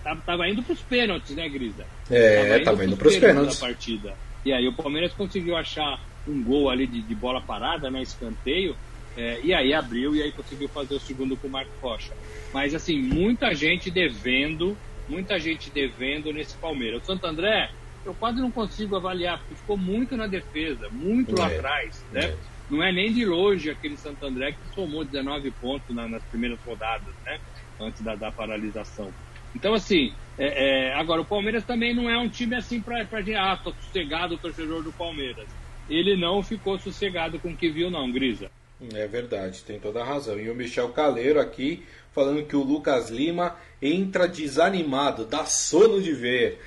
estava 0.06 0.48
indo 0.48 0.64
para 0.64 0.74
os 0.74 0.82
pênaltis, 0.82 1.36
né, 1.36 1.48
Grisa? 1.50 1.86
É, 2.10 2.58
estava 2.58 2.84
indo, 2.84 2.94
indo 2.94 2.98
para 2.98 3.08
os 3.08 3.18
pênaltis. 3.18 3.60
Da 3.60 3.68
partida. 3.68 4.14
E 4.44 4.54
aí 4.54 4.68
o 4.68 4.74
Palmeiras 4.74 5.14
conseguiu 5.14 5.56
achar 5.56 6.00
um 6.28 6.44
gol 6.44 6.70
ali 6.70 6.88
de, 6.88 7.02
de 7.02 7.16
bola 7.16 7.42
parada, 7.42 7.90
né, 7.90 8.02
escanteio, 8.02 8.76
é, 9.18 9.40
e 9.44 9.54
aí 9.54 9.74
abriu 9.74 10.16
e 10.16 10.22
aí 10.22 10.32
conseguiu 10.32 10.68
fazer 10.68 10.96
o 10.96 11.00
segundo 11.00 11.38
com 11.38 11.48
o 11.48 11.52
Marco 11.52 11.72
Rocha. 11.82 12.14
Mas 12.54 12.74
assim, 12.74 13.02
muita 13.02 13.54
gente 13.54 13.90
devendo, 13.90 14.78
muita 15.08 15.40
gente 15.40 15.70
devendo 15.70 16.34
nesse 16.34 16.56
Palmeiras. 16.58 17.04
O 17.04 17.06
Santo 17.06 17.26
André 17.26 17.70
eu 18.06 18.14
quase 18.14 18.40
não 18.40 18.52
consigo 18.52 18.96
avaliar, 18.96 19.40
porque 19.40 19.56
ficou 19.56 19.78
muito 19.78 20.16
na 20.16 20.28
defesa, 20.28 20.90
muito 20.90 21.34
é, 21.36 21.40
lá 21.40 21.48
atrás, 21.48 22.06
né? 22.12 22.26
É. 22.26 22.36
Não 22.70 22.84
é 22.84 22.92
nem 22.92 23.14
de 23.14 23.26
longe 23.26 23.70
aquele 23.70 23.96
Santo 23.98 24.26
André 24.26 24.52
que 24.52 24.76
somou 24.76 25.04
19 25.04 25.52
pontos 25.52 25.96
na, 25.96 26.08
nas 26.08 26.24
primeiras 26.24 26.60
rodadas, 26.66 27.14
né? 27.24 27.40
Antes 27.80 28.02
da, 28.02 28.16
da 28.16 28.32
paralisação. 28.32 29.12
Então, 29.56 29.74
assim, 29.74 30.14
é, 30.38 30.90
é, 30.90 30.94
agora 30.94 31.22
o 31.22 31.26
Palmeiras 31.26 31.64
também 31.64 31.96
não 31.96 32.10
é 32.10 32.18
um 32.18 32.28
time 32.28 32.56
assim 32.56 32.82
para 32.82 33.04
dizer, 33.22 33.38
ah, 33.38 33.58
tô 33.58 33.74
sossegado 33.74 34.36
o 34.36 34.38
torcedor 34.38 34.84
do 34.84 34.92
Palmeiras. 34.92 35.48
Ele 35.90 36.18
não 36.18 36.44
ficou 36.44 36.78
sossegado 36.80 37.40
com 37.40 37.50
o 37.50 37.56
que 37.56 37.70
viu, 37.70 37.90
não, 37.90 38.12
Grisa. 38.12 38.50
É 38.94 39.08
verdade, 39.08 39.64
tem 39.64 39.80
toda 39.80 40.02
a 40.02 40.06
razão. 40.06 40.38
E 40.38 40.50
o 40.50 40.56
Michel 40.56 40.90
Caleiro 40.90 41.40
aqui 41.40 41.86
falando 42.12 42.46
que 42.46 42.56
o 42.56 42.64
Lucas 42.64 43.10
Lima 43.10 43.56
entra 43.82 44.28
desanimado, 44.28 45.26
dá 45.26 45.46
sono 45.46 46.02
de 46.02 46.14
ver. 46.14 46.60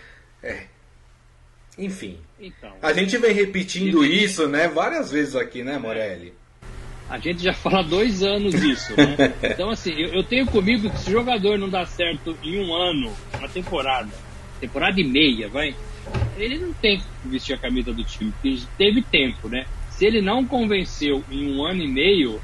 É. 0.42 0.64
Enfim. 1.76 2.18
Então, 2.40 2.72
a 2.82 2.92
gente 2.92 3.16
vem 3.18 3.32
repetindo 3.32 4.04
isso, 4.04 4.48
né, 4.48 4.68
várias 4.68 5.10
vezes 5.10 5.36
aqui, 5.36 5.62
né, 5.62 5.78
Morelli? 5.78 6.34
A 7.08 7.18
gente 7.18 7.42
já 7.42 7.52
fala 7.54 7.82
dois 7.82 8.22
anos 8.22 8.54
isso, 8.54 8.94
né? 8.96 9.16
Então, 9.42 9.70
assim, 9.70 9.92
eu, 9.92 10.14
eu, 10.14 10.24
tenho 10.24 10.46
comigo 10.46 10.90
que 10.90 10.98
se 10.98 11.10
o 11.10 11.12
jogador 11.12 11.58
não 11.58 11.68
dá 11.68 11.84
certo 11.86 12.36
em 12.42 12.58
um 12.58 12.74
ano, 12.74 13.12
uma 13.38 13.48
temporada, 13.48 14.10
temporada 14.60 15.00
e 15.00 15.04
meia, 15.04 15.48
vai, 15.48 15.74
ele 16.36 16.58
não 16.58 16.72
tem 16.72 16.98
que 16.98 17.28
vestir 17.28 17.54
a 17.54 17.58
camisa 17.58 17.92
do 17.92 18.04
time, 18.04 18.32
porque 18.32 18.58
teve 18.76 19.02
tempo, 19.02 19.48
né? 19.48 19.66
Se 19.90 20.06
ele 20.06 20.20
não 20.20 20.46
convenceu 20.46 21.24
em 21.30 21.52
um 21.52 21.64
ano 21.64 21.82
e 21.82 21.88
meio, 21.88 22.40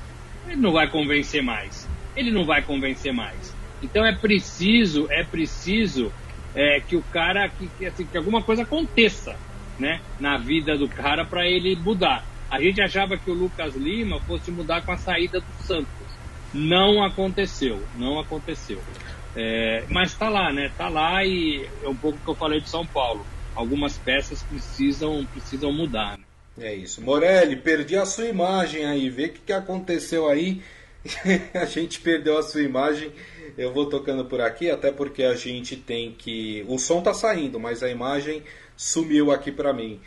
ele 0.47 0.57
não 0.57 0.73
vai 0.73 0.89
convencer 0.89 1.43
mais. 1.43 1.89
Ele 2.17 2.31
não 2.31 2.45
vai 2.45 2.63
convencer 2.63 3.13
mais. 3.13 3.55
Então 3.83 4.05
é 4.05 4.13
preciso, 4.15 5.07
é 5.11 5.23
preciso 5.23 6.13
é, 6.55 6.81
que 6.81 6.97
o 6.97 7.03
cara, 7.03 7.49
que, 7.49 7.69
que, 7.79 7.87
assim, 7.87 8.07
que 8.07 8.17
alguma 8.17 8.43
coisa 8.43 8.63
aconteça, 8.63 9.37
né, 9.79 10.01
na 10.21 10.39
vida 10.39 10.77
do 10.77 10.89
cara 10.89 11.25
para 11.25 11.49
ele 11.49 11.77
mudar. 11.77 12.25
A 12.55 12.61
gente 12.61 12.81
achava 12.81 13.17
que 13.17 13.29
o 13.29 13.35
Lucas 13.35 13.75
Lima 13.75 14.21
fosse 14.21 14.51
mudar 14.53 14.83
com 14.83 14.93
a 14.93 14.97
saída 14.97 15.41
do 15.41 15.67
Santos. 15.67 15.89
Não 16.53 17.03
aconteceu, 17.03 17.83
não 17.99 18.21
aconteceu. 18.21 18.81
É, 19.35 19.83
mas 19.91 20.13
está 20.13 20.29
lá, 20.29 20.53
né? 20.53 20.67
Está 20.67 20.89
lá 20.89 21.25
e 21.25 21.69
é 21.83 21.89
um 21.89 21.97
pouco 21.97 22.17
que 22.17 22.31
eu 22.31 22.35
falei 22.37 22.61
de 22.61 22.69
São 22.69 22.87
Paulo. 22.87 23.27
Algumas 23.57 23.99
peças 23.99 24.41
precisam, 24.45 25.27
precisam 25.33 25.73
mudar. 25.73 26.17
Né? 26.17 26.25
É 26.61 26.73
isso. 26.73 27.03
Morelli, 27.03 27.57
perdi 27.57 27.97
a 27.97 28.07
sua 28.07 28.27
imagem 28.27 28.85
aí. 28.85 29.11
Vê 29.11 29.25
o 29.25 29.33
que, 29.33 29.41
que 29.41 29.53
aconteceu 29.53 30.29
aí. 30.29 30.63
a 31.55 31.65
gente 31.65 32.01
perdeu 32.01 32.39
a 32.39 32.43
sua 32.43 32.63
imagem. 32.63 33.11
Eu 33.59 33.73
vou 33.73 33.87
tocando 33.87 34.25
por 34.27 34.41
aqui, 34.41 34.71
até 34.71 34.93
porque 34.93 35.25
a 35.25 35.35
gente 35.35 35.75
tem 35.75 36.13
que. 36.13 36.65
O 36.69 36.79
som 36.79 37.03
tá 37.03 37.13
saindo, 37.13 37.59
mas 37.59 37.83
a 37.83 37.91
imagem 37.91 38.45
sumiu 38.77 39.33
aqui 39.33 39.51
para 39.51 39.73
mim. 39.73 40.01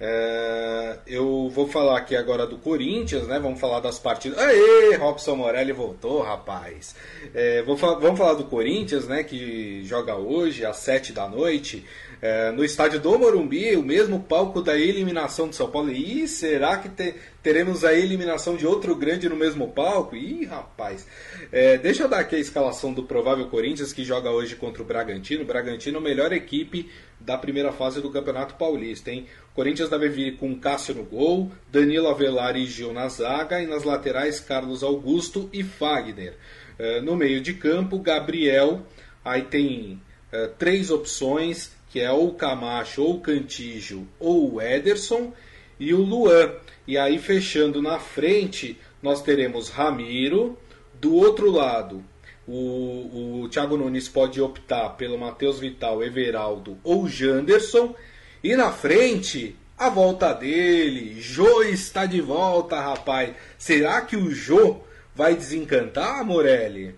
É... 0.00 0.98
eu 1.06 1.50
vou 1.50 1.66
falar 1.66 1.98
aqui 1.98 2.14
agora 2.14 2.46
do 2.46 2.56
Corinthians, 2.58 3.26
né? 3.26 3.38
Vamos 3.38 3.60
falar 3.60 3.80
das 3.80 3.98
partidas. 3.98 4.38
Aê, 4.38 4.94
Robson 4.96 5.36
Morelli 5.36 5.72
voltou, 5.72 6.22
rapaz. 6.22 6.94
É, 7.34 7.62
vou, 7.62 7.76
vamos 7.76 8.18
falar 8.18 8.34
do 8.34 8.44
Corinthians, 8.44 9.08
né? 9.08 9.24
Que 9.24 9.82
joga 9.84 10.14
hoje 10.14 10.64
às 10.64 10.76
7 10.76 11.12
da 11.12 11.28
noite. 11.28 11.84
É, 12.20 12.50
no 12.50 12.64
estádio 12.64 12.98
do 12.98 13.16
Morumbi, 13.16 13.76
o 13.76 13.82
mesmo 13.82 14.20
palco 14.20 14.60
da 14.60 14.76
eliminação 14.76 15.48
do 15.48 15.54
São 15.54 15.70
Paulo. 15.70 15.92
Ih, 15.92 16.26
será 16.26 16.76
que 16.76 16.88
te, 16.88 17.14
teremos 17.42 17.84
a 17.84 17.94
eliminação 17.94 18.56
de 18.56 18.66
outro 18.66 18.96
grande 18.96 19.28
no 19.28 19.36
mesmo 19.36 19.68
palco? 19.68 20.16
Ih, 20.16 20.44
rapaz. 20.44 21.06
É, 21.52 21.78
deixa 21.78 22.02
eu 22.02 22.08
dar 22.08 22.18
aqui 22.18 22.34
a 22.34 22.40
escalação 22.40 22.92
do 22.92 23.04
provável 23.04 23.46
Corinthians 23.46 23.92
que 23.92 24.04
joga 24.04 24.30
hoje 24.30 24.56
contra 24.56 24.82
o 24.82 24.84
Bragantino. 24.84 25.44
O 25.44 25.46
Bragantino, 25.46 26.00
melhor 26.00 26.32
equipe 26.32 26.90
da 27.20 27.38
primeira 27.38 27.72
fase 27.72 28.00
do 28.00 28.10
Campeonato 28.10 28.54
Paulista, 28.54 29.10
hein? 29.10 29.26
Corinthians 29.54 29.88
deve 29.88 30.08
vir 30.08 30.36
com 30.36 30.58
Cássio 30.58 30.94
no 30.94 31.04
gol, 31.04 31.50
Danilo 31.70 32.08
Avelar 32.08 32.56
e 32.56 32.66
Gil 32.66 32.92
na 32.92 33.08
zaga, 33.08 33.60
e 33.60 33.66
nas 33.66 33.84
laterais 33.84 34.40
Carlos 34.40 34.82
Augusto 34.82 35.48
e 35.52 35.62
Fagner. 35.62 36.34
É, 36.78 37.00
no 37.00 37.16
meio 37.16 37.40
de 37.40 37.54
campo, 37.54 37.98
Gabriel. 37.98 38.82
Aí 39.24 39.42
tem 39.42 40.00
é, 40.32 40.46
três 40.46 40.90
opções 40.90 41.77
que 41.88 42.00
é 42.00 42.10
ou 42.10 42.28
o 42.28 42.34
Camacho, 42.34 43.02
ou 43.02 43.16
o 43.16 43.20
Cantígio, 43.20 44.06
ou 44.18 44.54
o 44.54 44.62
Ederson, 44.62 45.32
e 45.78 45.94
o 45.94 46.02
Luan. 46.02 46.52
E 46.86 46.96
aí, 46.98 47.18
fechando 47.18 47.80
na 47.80 47.98
frente, 47.98 48.78
nós 49.02 49.22
teremos 49.22 49.68
Ramiro. 49.70 50.58
Do 51.00 51.14
outro 51.14 51.50
lado, 51.50 52.04
o, 52.46 53.42
o 53.42 53.48
Thiago 53.48 53.76
Nunes 53.76 54.08
pode 54.08 54.40
optar 54.40 54.90
pelo 54.90 55.18
Matheus 55.18 55.60
Vital, 55.60 56.02
Everaldo 56.02 56.78
ou 56.82 57.06
Janderson. 57.06 57.94
E 58.42 58.56
na 58.56 58.72
frente, 58.72 59.56
a 59.76 59.88
volta 59.88 60.32
dele. 60.32 61.20
Jô 61.20 61.62
está 61.62 62.06
de 62.06 62.20
volta, 62.20 62.80
rapaz. 62.80 63.34
Será 63.56 64.00
que 64.00 64.16
o 64.16 64.30
Jô 64.30 64.80
vai 65.14 65.34
desencantar, 65.34 66.24
Morelli? 66.24 66.94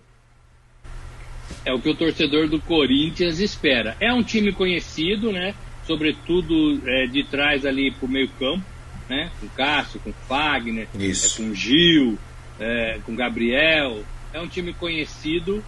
É 1.64 1.72
o 1.72 1.80
que 1.80 1.88
o 1.88 1.94
torcedor 1.94 2.48
do 2.48 2.60
Corinthians 2.60 3.38
espera. 3.38 3.96
É 4.00 4.12
um 4.12 4.22
time 4.22 4.52
conhecido, 4.52 5.32
né? 5.32 5.54
Sobretudo 5.86 6.80
é, 6.86 7.06
de 7.06 7.24
trás 7.24 7.66
ali 7.66 7.90
pro 7.90 8.08
meio 8.08 8.28
campo, 8.38 8.64
né? 9.08 9.30
Com 9.40 9.48
Cássio, 9.48 10.00
com 10.00 10.12
Fagner, 10.12 10.88
é, 10.94 11.36
com 11.36 11.54
Gil, 11.54 12.18
é, 12.58 13.00
com 13.04 13.14
Gabriel. 13.14 14.04
É 14.32 14.40
um 14.40 14.46
time 14.46 14.72
conhecido. 14.72 15.64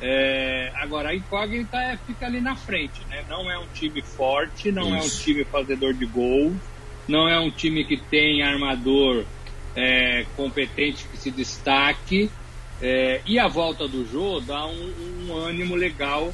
É, 0.00 0.72
agora 0.76 1.10
a 1.10 1.14
incógnita 1.14 1.78
é, 1.78 1.96
fica 2.06 2.26
ali 2.26 2.40
na 2.40 2.54
frente, 2.54 3.00
né? 3.08 3.24
Não 3.28 3.50
é 3.50 3.58
um 3.58 3.66
time 3.72 4.02
forte, 4.02 4.70
não 4.70 4.88
Isso. 4.88 4.96
é 4.96 5.00
um 5.00 5.22
time 5.24 5.44
fazedor 5.44 5.94
de 5.94 6.04
gol, 6.04 6.54
não 7.08 7.26
é 7.26 7.38
um 7.40 7.50
time 7.50 7.82
que 7.84 7.96
tem 7.96 8.42
armador 8.42 9.24
é, 9.74 10.26
competente 10.36 11.06
que 11.10 11.16
se 11.16 11.30
destaque. 11.30 12.30
É, 12.80 13.20
e 13.26 13.38
a 13.38 13.48
volta 13.48 13.88
do 13.88 14.06
Jô 14.10 14.40
dá 14.40 14.66
um, 14.66 14.92
um 15.28 15.34
ânimo 15.34 15.74
legal 15.74 16.32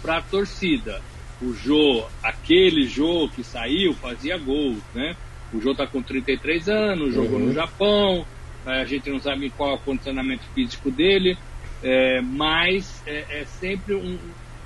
para 0.00 0.18
a 0.18 0.22
torcida. 0.22 1.00
O 1.42 1.52
Jô, 1.52 2.06
aquele 2.22 2.86
Jô 2.86 3.28
que 3.28 3.42
saiu, 3.42 3.94
fazia 3.94 4.36
gols, 4.36 4.82
né? 4.94 5.16
O 5.52 5.60
Jô 5.60 5.72
está 5.72 5.86
com 5.86 6.02
33 6.02 6.68
anos, 6.68 7.14
jogou 7.14 7.38
uhum. 7.38 7.46
no 7.46 7.52
Japão, 7.52 8.24
a 8.64 8.84
gente 8.84 9.10
não 9.10 9.18
sabe 9.18 9.50
qual 9.50 9.70
é 9.70 9.74
o 9.74 9.78
condicionamento 9.78 10.44
físico 10.54 10.90
dele, 10.90 11.36
é, 11.82 12.20
mas 12.20 13.02
é, 13.06 13.40
é, 13.40 13.44
sempre 13.44 13.94
um, 13.94 14.18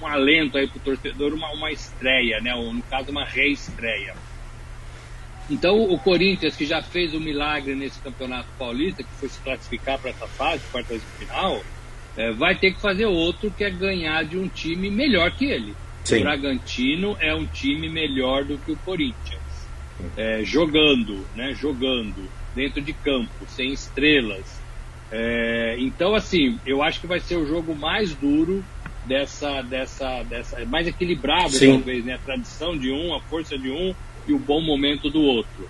um 0.02 0.06
alento 0.06 0.58
aí 0.58 0.68
para 0.68 0.78
o 0.78 0.80
torcedor, 0.80 1.32
uma, 1.32 1.50
uma 1.52 1.70
estreia, 1.70 2.40
né? 2.40 2.54
Ou, 2.54 2.72
no 2.72 2.82
caso, 2.82 3.10
uma 3.10 3.24
reestreia. 3.24 4.14
Então, 5.50 5.82
o 5.82 5.98
Corinthians, 5.98 6.56
que 6.56 6.64
já 6.64 6.82
fez 6.82 7.12
o 7.12 7.18
um 7.18 7.20
milagre 7.20 7.74
nesse 7.74 8.00
Campeonato 8.00 8.48
Paulista, 8.58 9.02
que 9.02 9.10
foi 9.20 9.28
se 9.28 9.38
classificar 9.40 9.98
para 9.98 10.10
essa 10.10 10.26
fase, 10.26 10.62
quartas 10.72 11.00
de 11.00 11.26
final, 11.26 11.62
é, 12.16 12.32
vai 12.32 12.54
ter 12.54 12.72
que 12.72 12.80
fazer 12.80 13.06
outro, 13.06 13.50
que 13.50 13.64
é 13.64 13.70
ganhar 13.70 14.24
de 14.24 14.38
um 14.38 14.48
time 14.48 14.90
melhor 14.90 15.30
que 15.32 15.44
ele. 15.44 15.74
Sim. 16.04 16.18
O 16.18 16.20
Bragantino 16.20 17.16
é 17.20 17.34
um 17.34 17.46
time 17.46 17.88
melhor 17.88 18.44
do 18.44 18.58
que 18.58 18.72
o 18.72 18.76
Corinthians. 18.76 19.42
É, 20.16 20.42
jogando, 20.44 21.26
né? 21.34 21.54
Jogando, 21.54 22.28
dentro 22.54 22.80
de 22.80 22.92
campo, 22.92 23.30
sem 23.48 23.72
estrelas. 23.72 24.60
É, 25.10 25.76
então, 25.78 26.14
assim, 26.14 26.58
eu 26.66 26.82
acho 26.82 27.00
que 27.00 27.06
vai 27.06 27.20
ser 27.20 27.36
o 27.36 27.46
jogo 27.46 27.74
mais 27.74 28.14
duro 28.14 28.64
dessa, 29.04 29.62
dessa, 29.62 30.22
dessa 30.22 30.64
mais 30.64 30.86
equilibrado, 30.86 31.52
Sim. 31.52 31.72
talvez, 31.72 32.04
né? 32.04 32.14
A 32.14 32.18
tradição 32.18 32.76
de 32.76 32.90
um, 32.90 33.14
a 33.14 33.20
força 33.20 33.58
de 33.58 33.70
um 33.70 33.94
e 34.26 34.32
o 34.32 34.38
bom 34.38 34.60
momento 34.60 35.10
do 35.10 35.22
outro. 35.22 35.68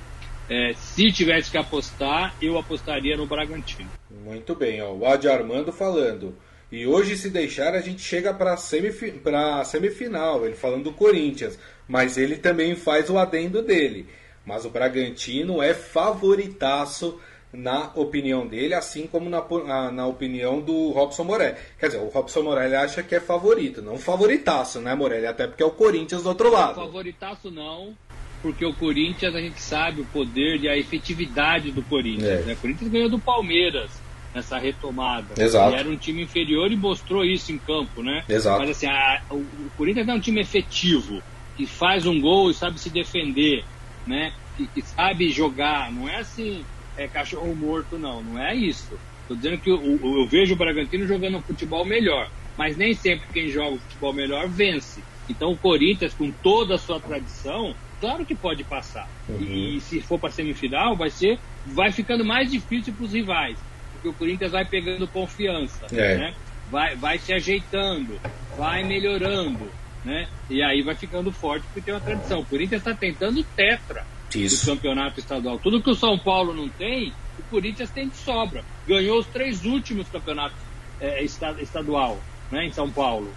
É, 0.48 0.72
se 0.74 1.10
tivesse 1.10 1.50
que 1.50 1.56
apostar, 1.56 2.34
eu 2.40 2.58
apostaria 2.58 3.16
no 3.16 3.26
Bragantino. 3.26 3.88
Muito 4.24 4.54
bem, 4.54 4.82
ó, 4.82 4.92
o 4.92 5.06
Adi 5.06 5.28
Armando 5.28 5.72
falando. 5.72 6.34
E 6.70 6.86
hoje, 6.86 7.16
se 7.16 7.30
deixar, 7.30 7.74
a 7.74 7.80
gente 7.80 8.02
chega 8.02 8.34
para 8.34 8.56
semif 8.56 9.22
a 9.32 9.64
semifinal, 9.64 10.44
ele 10.44 10.56
falando 10.56 10.84
do 10.84 10.92
Corinthians. 10.92 11.58
Mas 11.86 12.18
ele 12.18 12.36
também 12.36 12.74
faz 12.74 13.08
o 13.08 13.18
adendo 13.18 13.62
dele. 13.62 14.08
Mas 14.44 14.64
o 14.64 14.70
Bragantino 14.70 15.62
é 15.62 15.72
favoritaço 15.72 17.20
na 17.52 17.92
opinião 17.94 18.46
dele, 18.46 18.74
assim 18.74 19.06
como 19.06 19.30
na, 19.30 19.92
na 19.92 20.06
opinião 20.06 20.60
do 20.60 20.90
Robson 20.90 21.24
Morelli. 21.24 21.56
Quer 21.78 21.86
dizer, 21.86 21.98
o 22.00 22.08
Robson 22.08 22.42
Morelli 22.42 22.74
acha 22.74 23.02
que 23.02 23.14
é 23.14 23.20
favorito, 23.20 23.80
não 23.80 23.96
favoritaço, 23.96 24.80
né, 24.80 24.94
Morelli? 24.94 25.26
Até 25.26 25.46
porque 25.46 25.62
é 25.62 25.66
o 25.66 25.70
Corinthians 25.70 26.24
do 26.24 26.28
outro 26.30 26.50
lado. 26.50 26.74
Favoritaço 26.74 27.50
não, 27.50 27.96
porque 28.44 28.62
o 28.62 28.74
Corinthians 28.74 29.34
a 29.34 29.40
gente 29.40 29.58
sabe 29.58 30.02
o 30.02 30.04
poder 30.04 30.60
e 30.60 30.68
a 30.68 30.76
efetividade 30.76 31.70
do 31.70 31.82
Corinthians. 31.82 32.42
É. 32.42 32.42
Né? 32.42 32.52
O 32.52 32.56
Corinthians 32.56 32.90
ganhou 32.90 33.08
do 33.08 33.18
Palmeiras 33.18 33.90
nessa 34.34 34.58
retomada. 34.58 35.42
Exato. 35.42 35.74
era 35.74 35.88
um 35.88 35.96
time 35.96 36.24
inferior 36.24 36.70
e 36.70 36.76
mostrou 36.76 37.24
isso 37.24 37.52
em 37.52 37.56
campo, 37.56 38.02
né? 38.02 38.22
Exato. 38.28 38.60
Mas 38.60 38.68
assim, 38.68 38.86
a, 38.86 39.22
o, 39.30 39.36
o, 39.36 39.70
Corinthians 39.78 40.06
é 40.06 40.12
um 40.12 40.20
time 40.20 40.42
efetivo, 40.42 41.22
que 41.56 41.64
faz 41.64 42.04
um 42.04 42.20
gol 42.20 42.50
e 42.50 42.54
sabe 42.54 42.78
se 42.78 42.90
defender, 42.90 43.64
né? 44.06 44.34
Que, 44.58 44.66
que 44.66 44.82
sabe 44.82 45.30
jogar. 45.30 45.90
Não 45.90 46.06
é 46.06 46.16
assim, 46.16 46.62
é 46.98 47.08
cachorro 47.08 47.56
morto, 47.56 47.96
não. 47.96 48.22
Não 48.22 48.38
é 48.38 48.54
isso. 48.54 48.92
Estou 49.22 49.38
dizendo 49.38 49.56
que 49.56 49.70
eu, 49.70 49.80
eu, 49.82 50.26
vejo 50.26 50.52
o 50.52 50.58
Bragantino 50.58 51.06
jogando 51.06 51.38
um 51.38 51.42
futebol 51.42 51.82
melhor, 51.86 52.30
mas 52.58 52.76
nem 52.76 52.92
sempre 52.92 53.26
quem 53.32 53.48
joga 53.48 53.76
o 53.76 53.78
futebol 53.78 54.12
melhor 54.12 54.46
vence. 54.48 55.02
Então 55.30 55.52
o 55.52 55.56
Corinthians, 55.56 56.12
com 56.12 56.30
toda 56.30 56.74
a 56.74 56.78
sua 56.78 57.00
tradição, 57.00 57.74
claro 58.04 58.26
que 58.26 58.34
pode 58.34 58.62
passar. 58.64 59.08
Uhum. 59.26 59.40
E, 59.40 59.76
e, 59.76 59.80
se 59.80 59.98
for 60.02 60.18
para 60.18 60.30
semifinal, 60.30 60.94
vai 60.94 61.08
ser, 61.08 61.38
vai 61.64 61.90
ficando 61.90 62.22
mais 62.22 62.50
difícil 62.50 62.92
para 62.92 63.04
os 63.04 63.12
rivais, 63.14 63.58
porque 63.94 64.08
o 64.08 64.12
Corinthians 64.12 64.52
vai 64.52 64.66
pegando 64.66 65.08
confiança, 65.08 65.86
é. 65.90 66.18
né? 66.18 66.34
vai, 66.70 66.94
vai 66.96 67.18
se 67.18 67.32
ajeitando, 67.32 68.20
vai 68.58 68.84
melhorando, 68.84 69.70
né? 70.04 70.28
E 70.50 70.62
aí 70.62 70.82
vai 70.82 70.94
ficando 70.94 71.32
forte 71.32 71.64
porque 71.66 71.80
tem 71.80 71.94
uma 71.94 72.00
tradição. 72.00 72.40
O 72.40 72.44
Corinthians 72.44 72.82
está 72.82 72.94
tentando 72.94 73.42
tetra 73.56 74.06
Isso. 74.34 74.66
do 74.66 74.74
campeonato 74.74 75.18
estadual. 75.18 75.58
Tudo 75.58 75.82
que 75.82 75.90
o 75.90 75.94
São 75.94 76.18
Paulo 76.18 76.52
não 76.52 76.68
tem, 76.68 77.10
O 77.38 77.42
Corinthians 77.44 77.90
tem 77.90 78.08
de 78.08 78.16
sobra. 78.16 78.62
Ganhou 78.86 79.18
os 79.18 79.26
três 79.26 79.64
últimos 79.64 80.08
campeonatos 80.08 80.58
é, 81.00 81.24
estadual, 81.24 82.20
né, 82.50 82.66
em 82.66 82.70
São 82.70 82.90
Paulo. 82.90 83.32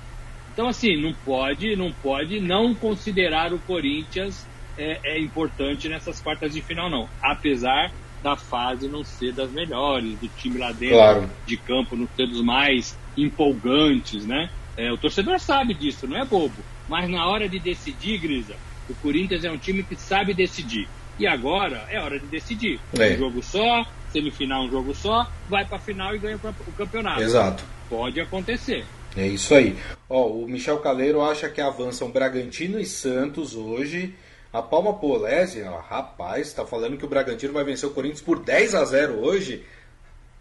Então, 0.57 0.67
assim, 0.67 0.99
não 0.99 1.13
pode, 1.13 1.75
não 1.75 1.91
pode 1.91 2.39
não 2.39 2.73
considerar 2.73 3.53
o 3.53 3.59
Corinthians 3.59 4.47
é, 4.77 4.99
é 5.03 5.19
importante 5.19 5.89
nessas 5.89 6.19
quartas 6.19 6.53
de 6.53 6.61
final, 6.61 6.89
não. 6.89 7.09
Apesar 7.21 7.91
da 8.23 8.35
fase 8.35 8.87
não 8.87 9.03
ser 9.03 9.33
das 9.33 9.51
melhores, 9.51 10.17
do 10.19 10.27
time 10.27 10.57
lá 10.57 10.71
dentro 10.71 10.97
claro. 10.97 11.29
de 11.45 11.57
campo 11.57 11.95
não 11.95 12.07
ser 12.15 12.27
dos 12.27 12.43
mais 12.43 12.97
empolgantes, 13.15 14.25
né? 14.25 14.49
É, 14.75 14.91
o 14.91 14.97
torcedor 14.97 15.39
sabe 15.39 15.73
disso, 15.73 16.07
não 16.07 16.17
é 16.17 16.25
bobo. 16.25 16.63
Mas 16.87 17.09
na 17.09 17.27
hora 17.27 17.49
de 17.49 17.59
decidir, 17.59 18.19
Grisa, 18.19 18.55
o 18.89 18.93
Corinthians 18.95 19.43
é 19.43 19.51
um 19.51 19.57
time 19.57 19.83
que 19.83 19.95
sabe 19.95 20.33
decidir. 20.33 20.87
E 21.19 21.25
agora 21.25 21.85
é 21.89 21.99
hora 21.99 22.19
de 22.19 22.27
decidir. 22.27 22.79
É. 22.97 23.13
Um 23.13 23.17
jogo 23.17 23.43
só, 23.43 23.85
semifinal 24.11 24.63
um 24.63 24.69
jogo 24.69 24.93
só, 24.93 25.29
vai 25.49 25.65
para 25.65 25.79
final 25.79 26.15
e 26.15 26.19
ganha 26.19 26.37
o 26.37 26.71
campeonato. 26.73 27.21
Exato. 27.21 27.63
Pode 27.89 28.19
acontecer. 28.19 28.85
É 29.15 29.25
isso 29.25 29.55
aí. 29.55 29.75
Ó, 30.07 30.27
o 30.27 30.47
Michel 30.47 30.77
Caleiro 30.77 31.21
acha 31.21 31.49
que 31.49 31.59
avançam 31.59 32.11
Bragantino 32.11 32.79
e 32.79 32.85
Santos 32.85 33.55
hoje 33.55 34.13
a 34.51 34.61
Palma 34.61 34.93
Polese, 34.93 35.61
rapaz, 35.61 36.53
tá 36.53 36.65
falando 36.65 36.97
que 36.97 37.05
o 37.05 37.09
Bragantino 37.09 37.53
vai 37.53 37.63
vencer 37.63 37.89
o 37.89 37.93
Corinthians 37.93 38.21
por 38.21 38.39
10 38.39 38.75
a 38.75 38.85
0 38.85 39.19
hoje. 39.19 39.65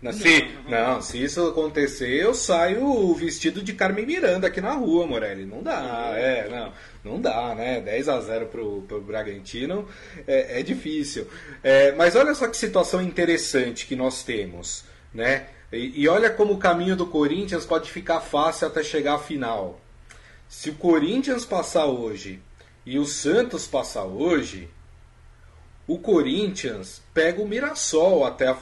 Não, 0.01 0.13
se, 0.13 0.49
não, 0.69 0.95
não, 0.95 1.03
se 1.03 1.23
isso 1.23 1.49
acontecer, 1.49 2.23
eu 2.23 2.35
saio 2.35 3.15
vestido 3.15 3.63
de 3.63 3.73
Carmen 3.73 4.05
Miranda 4.05 4.47
aqui 4.47 4.61
na 4.61 4.75
rua, 4.75 5.07
Morelli. 5.07 5.47
Não 5.47 5.63
dá, 5.63 6.13
é, 6.15 6.49
não, 6.49 6.73
não 7.13 7.21
dá, 7.21 7.55
né? 7.55 7.81
10 7.81 8.09
a 8.11 8.21
0 8.21 8.47
pro, 8.47 8.83
pro 8.83 9.01
Bragantino 9.01 9.89
é, 10.27 10.61
é 10.61 10.63
difícil. 10.63 11.27
É, 11.63 11.93
mas 11.93 12.15
olha 12.15 12.35
só 12.35 12.47
que 12.47 12.57
situação 12.57 13.01
interessante 13.01 13.87
que 13.87 13.97
nós 13.97 14.23
temos, 14.23 14.85
né? 15.15 15.47
E, 15.73 16.03
e 16.03 16.09
olha 16.09 16.29
como 16.29 16.53
o 16.53 16.59
caminho 16.59 16.95
do 16.95 17.07
Corinthians 17.07 17.65
pode 17.65 17.91
ficar 17.91 18.21
fácil 18.21 18.67
até 18.67 18.83
chegar 18.83 19.15
à 19.15 19.19
final. 19.19 19.81
Se 20.47 20.71
o 20.71 20.75
Corinthians 20.75 21.47
passar 21.47 21.87
hoje 21.87 22.39
e 22.87 22.99
o 22.99 23.05
Santos 23.05 23.67
passar 23.67 24.05
hoje, 24.05 24.71
o 25.89 25.99
Corinthians 25.99 27.03
pega 27.13 27.43
o 27.43 27.49
Mirassol 27.49 28.25
até 28.25 28.49
a, 28.49 28.57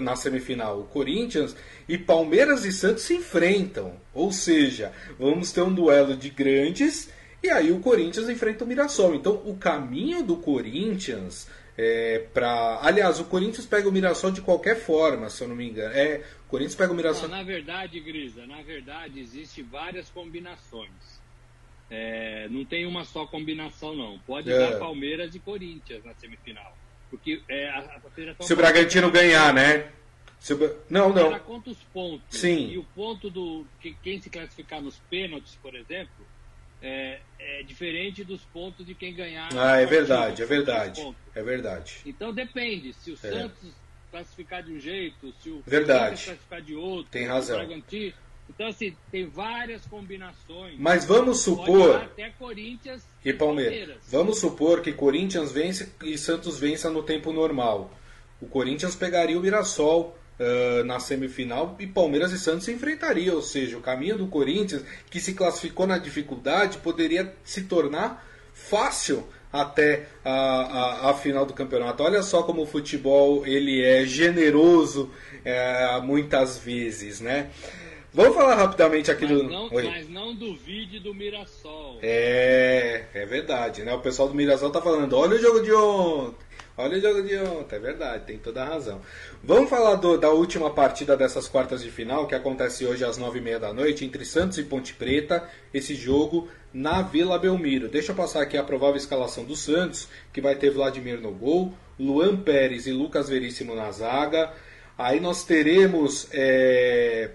na 0.00 0.16
semifinal. 0.16 0.80
O 0.80 0.84
Corinthians 0.84 1.56
e 1.88 1.96
Palmeiras 1.96 2.64
e 2.64 2.72
Santos 2.72 3.04
se 3.04 3.14
enfrentam. 3.14 3.94
Ou 4.12 4.32
seja, 4.32 4.92
vamos 5.18 5.52
ter 5.52 5.62
um 5.62 5.72
duelo 5.72 6.16
de 6.16 6.28
grandes 6.28 7.08
e 7.42 7.48
aí 7.50 7.70
o 7.70 7.80
Corinthians 7.80 8.28
enfrenta 8.28 8.64
o 8.64 8.66
Mirassol. 8.66 9.14
Então 9.14 9.34
o 9.44 9.56
caminho 9.56 10.22
do 10.22 10.36
Corinthians 10.36 11.48
é 11.76 12.26
para. 12.34 12.80
Aliás, 12.82 13.20
o 13.20 13.24
Corinthians 13.24 13.66
pega 13.66 13.88
o 13.88 13.92
Mirassol 13.92 14.32
de 14.32 14.40
qualquer 14.40 14.76
forma, 14.76 15.30
se 15.30 15.42
eu 15.42 15.48
não 15.48 15.54
me 15.54 15.68
engano. 15.68 15.94
É, 15.94 16.24
o 16.46 16.50
Corinthians 16.50 16.74
pega 16.74 16.92
o 16.92 16.96
Mirassol. 16.96 17.28
Não, 17.28 17.36
na 17.36 17.44
verdade, 17.44 18.00
Grisa, 18.00 18.44
na 18.46 18.62
verdade, 18.62 19.20
existem 19.20 19.62
várias 19.64 20.10
combinações. 20.10 21.17
É, 21.90 22.46
não 22.50 22.64
tem 22.64 22.86
uma 22.86 23.04
só 23.04 23.26
combinação, 23.26 23.94
não. 23.94 24.18
Pode 24.20 24.50
é. 24.50 24.58
dar 24.58 24.78
Palmeiras 24.78 25.34
e 25.34 25.38
Corinthians 25.38 26.04
na 26.04 26.14
semifinal. 26.14 26.76
Porque 27.10 27.42
é, 27.48 27.68
a, 27.70 28.00
a 28.38 28.42
Se 28.42 28.52
o 28.52 28.56
Bragantino 28.56 29.10
ganhar, 29.10 29.54
né? 29.54 29.90
Se 30.38 30.52
o... 30.52 30.76
Não, 30.88 31.12
não. 31.12 31.26
Ela 31.26 31.40
conta 31.40 31.70
os 31.70 31.82
pontos. 31.84 32.38
Sim. 32.38 32.68
E 32.68 32.78
o 32.78 32.84
ponto 32.94 33.30
do. 33.30 33.66
Que, 33.80 33.94
quem 34.02 34.20
se 34.20 34.28
classificar 34.28 34.80
nos 34.82 34.98
pênaltis, 35.10 35.56
por 35.56 35.74
exemplo, 35.74 36.26
é, 36.82 37.20
é, 37.38 37.62
diferente 37.62 38.22
dos 38.22 38.42
pontos 38.44 38.86
de 38.86 38.94
quem 38.94 39.14
ganhar. 39.14 39.48
Ah, 39.56 39.80
é 39.80 39.86
verdade, 39.86 40.42
é 40.42 40.46
verdade. 40.46 41.14
É 41.34 41.42
verdade. 41.42 42.00
Então 42.04 42.32
depende. 42.32 42.92
Se 42.92 43.10
o 43.10 43.14
é. 43.14 43.16
Santos 43.16 43.72
classificar 44.10 44.62
de 44.62 44.72
um 44.72 44.80
jeito, 44.80 45.34
se 45.42 45.50
o 45.50 45.62
verdade. 45.66 46.24
classificar 46.24 46.62
de 46.62 46.74
outro, 46.74 47.10
tem 47.10 47.26
razão. 47.26 47.56
o 47.56 47.58
Bragantino 47.58 48.14
então, 48.48 48.66
assim, 48.66 48.94
tem 49.10 49.26
várias 49.26 49.84
combinações. 49.86 50.74
Mas 50.78 51.04
vamos 51.04 51.40
supor. 51.40 51.96
Até 51.96 52.30
Corinthians 52.30 53.02
e 53.24 53.32
Palmeiras. 53.32 53.78
Palmeiras. 53.78 54.02
Vamos 54.08 54.38
supor 54.40 54.80
que 54.80 54.92
Corinthians 54.92 55.52
vence 55.52 55.92
e 56.02 56.16
Santos 56.16 56.58
vença 56.58 56.90
no 56.90 57.02
tempo 57.02 57.32
normal. 57.32 57.92
O 58.40 58.46
Corinthians 58.46 58.96
pegaria 58.96 59.38
o 59.38 59.40
Mirassol 59.40 60.16
uh, 60.38 60.84
na 60.84 60.98
semifinal 60.98 61.76
e 61.78 61.86
Palmeiras 61.86 62.32
e 62.32 62.38
Santos 62.38 62.64
se 62.64 62.72
enfrentariam. 62.72 63.36
Ou 63.36 63.42
seja, 63.42 63.76
o 63.76 63.82
caminho 63.82 64.16
do 64.16 64.26
Corinthians, 64.28 64.84
que 65.10 65.20
se 65.20 65.34
classificou 65.34 65.86
na 65.86 65.98
dificuldade, 65.98 66.78
poderia 66.78 67.34
se 67.44 67.64
tornar 67.64 68.26
fácil 68.52 69.26
até 69.52 70.06
a, 70.24 70.30
a, 70.30 71.10
a, 71.10 71.14
final 71.14 71.46
do 71.46 71.54
campeonato. 71.54 72.02
Olha 72.02 72.22
só 72.22 72.42
como 72.42 72.62
o 72.62 72.66
futebol 72.66 73.46
ele 73.46 73.82
é 73.82 74.04
generoso 74.04 75.10
é, 75.44 76.00
muitas 76.02 76.58
vezes, 76.58 77.20
né? 77.20 77.50
Vamos 78.18 78.34
falar 78.34 78.56
rapidamente 78.56 79.12
aqui 79.12 79.26
mas 79.26 79.32
do. 79.32 79.44
Não, 79.44 79.70
mas 79.70 80.08
não 80.08 80.34
duvide 80.34 80.98
do 80.98 81.14
Mirassol. 81.14 82.00
É, 82.02 83.04
é 83.14 83.24
verdade, 83.24 83.84
né? 83.84 83.94
O 83.94 84.00
pessoal 84.00 84.28
do 84.28 84.34
Mirassol 84.34 84.70
tá 84.70 84.82
falando: 84.82 85.16
olha 85.16 85.36
o 85.36 85.38
jogo 85.38 85.60
de 85.62 85.72
ontem. 85.72 86.48
Olha 86.76 86.98
o 86.98 87.00
jogo 87.00 87.22
de 87.22 87.36
ontem, 87.36 87.76
é 87.76 87.78
verdade, 87.78 88.24
tem 88.24 88.36
toda 88.36 88.62
a 88.62 88.64
razão. 88.64 89.00
Vamos 89.42 89.70
falar 89.70 89.94
do, 89.94 90.18
da 90.18 90.30
última 90.30 90.68
partida 90.70 91.16
dessas 91.16 91.46
quartas 91.46 91.80
de 91.80 91.92
final, 91.92 92.26
que 92.26 92.34
acontece 92.34 92.84
hoje 92.84 93.04
às 93.04 93.18
nove 93.18 93.38
e 93.38 93.42
meia 93.42 93.60
da 93.60 93.72
noite, 93.72 94.04
entre 94.04 94.24
Santos 94.24 94.58
e 94.58 94.64
Ponte 94.64 94.94
Preta, 94.94 95.48
esse 95.72 95.94
jogo 95.94 96.48
na 96.74 97.02
Vila 97.02 97.38
Belmiro. 97.38 97.88
Deixa 97.88 98.10
eu 98.10 98.16
passar 98.16 98.42
aqui 98.42 98.56
a 98.56 98.64
provável 98.64 98.96
escalação 98.96 99.44
do 99.44 99.54
Santos, 99.54 100.08
que 100.32 100.40
vai 100.40 100.56
ter 100.56 100.70
Vladimir 100.70 101.20
no 101.20 101.30
gol, 101.30 101.72
Luan 101.98 102.36
Pérez 102.36 102.88
e 102.88 102.92
Lucas 102.92 103.28
Veríssimo 103.28 103.76
na 103.76 103.92
zaga. 103.92 104.52
Aí 104.96 105.20
nós 105.20 105.44
teremos 105.44 106.28
é, 106.32 107.30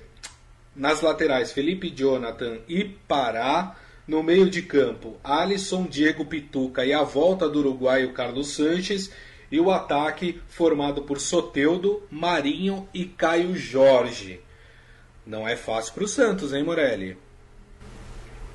nas 0.76 1.02
laterais, 1.02 1.52
Felipe 1.52 1.90
Jonathan 1.90 2.60
e 2.68 2.84
Pará. 2.84 3.76
No 4.06 4.22
meio 4.22 4.50
de 4.50 4.62
campo, 4.62 5.18
Alisson, 5.24 5.86
Diego 5.86 6.26
Pituca 6.26 6.86
e 6.86 6.92
a 6.92 7.04
volta 7.04 7.48
do 7.48 7.60
uruguaio 7.60 8.12
Carlos 8.12 8.50
Sanches. 8.50 9.14
E 9.50 9.60
o 9.60 9.72
ataque 9.72 10.42
formado 10.48 11.04
por 11.04 11.20
Soteudo, 11.20 12.04
Marinho 12.10 12.88
e 12.94 13.06
Caio 13.06 13.56
Jorge. 13.56 14.42
Não 15.26 15.48
é 15.48 15.56
fácil 15.56 15.94
para 15.94 16.04
o 16.04 16.08
Santos, 16.08 16.54
hein, 16.54 16.64
Morelli? 16.64 17.18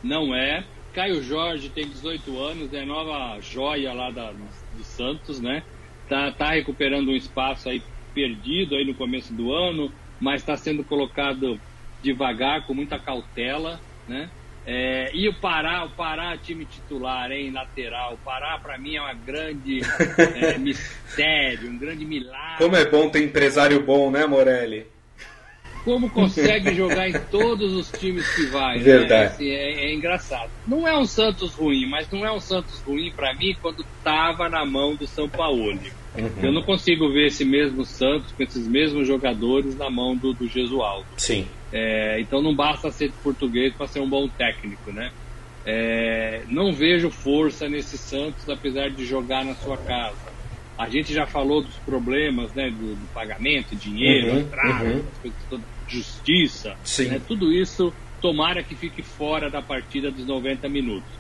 Não 0.03 0.35
é. 0.35 0.65
Caio 0.93 1.23
Jorge 1.23 1.71
tem 1.71 1.89
18 1.89 2.39
anos, 2.39 2.75
é 2.75 2.85
nova 2.85 3.41
joia 3.41 3.93
lá 3.93 4.11
da, 4.11 4.33
do 4.33 4.85
Santos, 4.85 5.41
né? 5.41 5.63
Tá, 6.09 6.33
tá 6.33 6.51
recuperando 6.51 7.09
um 7.09 7.17
espaço 7.17 7.69
aí 7.69 7.83
perdido 8.15 8.75
aí 8.75 8.85
no 8.85 8.95
começo 8.95 9.33
do 9.33 9.53
ano, 9.53 9.93
mas 10.21 10.41
está 10.41 10.57
sendo 10.57 10.83
colocado 10.83 11.61
devagar, 12.03 12.67
com 12.67 12.75
muita 12.75 12.99
cautela, 12.99 13.81
né? 14.07 14.31
É, 14.71 15.11
e 15.15 15.27
o 15.27 15.33
Pará, 15.33 15.83
o 15.87 15.91
Pará 15.91 16.37
time 16.37 16.67
titular, 16.67 17.33
em 17.33 17.51
lateral. 17.51 18.13
O 18.13 18.19
Pará 18.19 18.59
para 18.59 18.77
mim 18.77 18.97
é 18.97 19.01
uma 19.01 19.15
grande 19.15 19.81
é, 20.37 20.59
mistério, 20.61 21.71
um 21.71 21.79
grande 21.79 22.05
milagre. 22.05 22.59
Como 22.59 22.77
é 22.77 22.85
bom 22.85 23.09
ter 23.09 23.25
empresário 23.25 23.83
bom, 23.83 24.11
né, 24.11 24.27
Morelli? 24.27 24.87
Como 25.87 26.11
consegue 26.11 26.75
jogar 26.75 27.09
em 27.09 27.15
todos 27.31 27.73
os 27.73 27.91
times 27.99 28.29
que 28.35 28.45
vai. 28.49 28.77
Né? 28.77 28.85
Verdade. 28.85 29.23
Né? 29.23 29.27
Assim, 29.29 29.49
é, 29.49 29.87
é, 29.87 29.95
engraçado. 29.95 30.51
Não 30.67 30.87
é 30.87 30.95
um 30.99 31.07
Santos 31.07 31.55
ruim, 31.55 31.87
mas 31.87 32.11
não 32.11 32.27
é 32.27 32.31
um 32.31 32.41
Santos 32.41 32.79
ruim 32.83 33.11
para 33.11 33.33
mim 33.33 33.57
quando 33.63 33.83
tava 34.05 34.51
na 34.51 34.67
mão 34.67 34.95
do 34.95 35.07
São 35.07 35.31
Paulo. 35.31 35.71
Uhum. 35.71 36.31
Eu 36.43 36.53
não 36.53 36.63
consigo 36.63 37.11
ver 37.11 37.29
esse 37.29 37.43
mesmo 37.43 37.87
Santos 37.87 38.33
com 38.33 38.43
esses 38.43 38.69
mesmos 38.69 39.07
jogadores 39.07 39.75
na 39.79 39.89
mão 39.89 40.15
do, 40.15 40.35
do 40.35 40.47
Gesualdo. 40.47 41.07
Sim. 41.17 41.47
É, 41.73 42.21
então 42.21 42.41
não 42.41 42.55
basta 42.55 42.91
ser 42.91 43.13
português 43.23 43.75
para 43.75 43.87
ser 43.87 44.01
um 44.01 44.09
bom 44.09 44.29
técnico, 44.29 44.91
né? 44.93 45.11
É, 45.65 46.43
não 46.49 46.73
vejo 46.73 47.11
força 47.11 47.69
nesse 47.69 47.99
Santos, 47.99 48.49
apesar 48.49 48.91
de 48.91 49.05
jogar 49.05 49.45
na 49.45 49.55
sua 49.55 49.77
casa. 49.77 50.17
A 50.79 50.89
gente 50.89 51.13
já 51.13 51.27
falou 51.27 51.63
dos 51.63 51.75
problemas, 51.79 52.55
né, 52.55 52.71
do, 52.71 52.95
do 52.95 53.07
pagamento, 53.13 53.75
dinheiro, 53.75 54.33
uhum, 54.33 54.41
atraso, 54.41 54.85
uhum. 54.85 55.05
Coisas, 55.21 55.67
justiça, 55.89 56.77
né, 57.09 57.21
tudo 57.27 57.53
isso. 57.53 57.93
Tomara 58.21 58.63
que 58.63 58.75
fique 58.75 59.03
fora 59.03 59.51
da 59.51 59.61
partida 59.61 60.11
dos 60.11 60.27
90 60.27 60.69
minutos. 60.69 61.11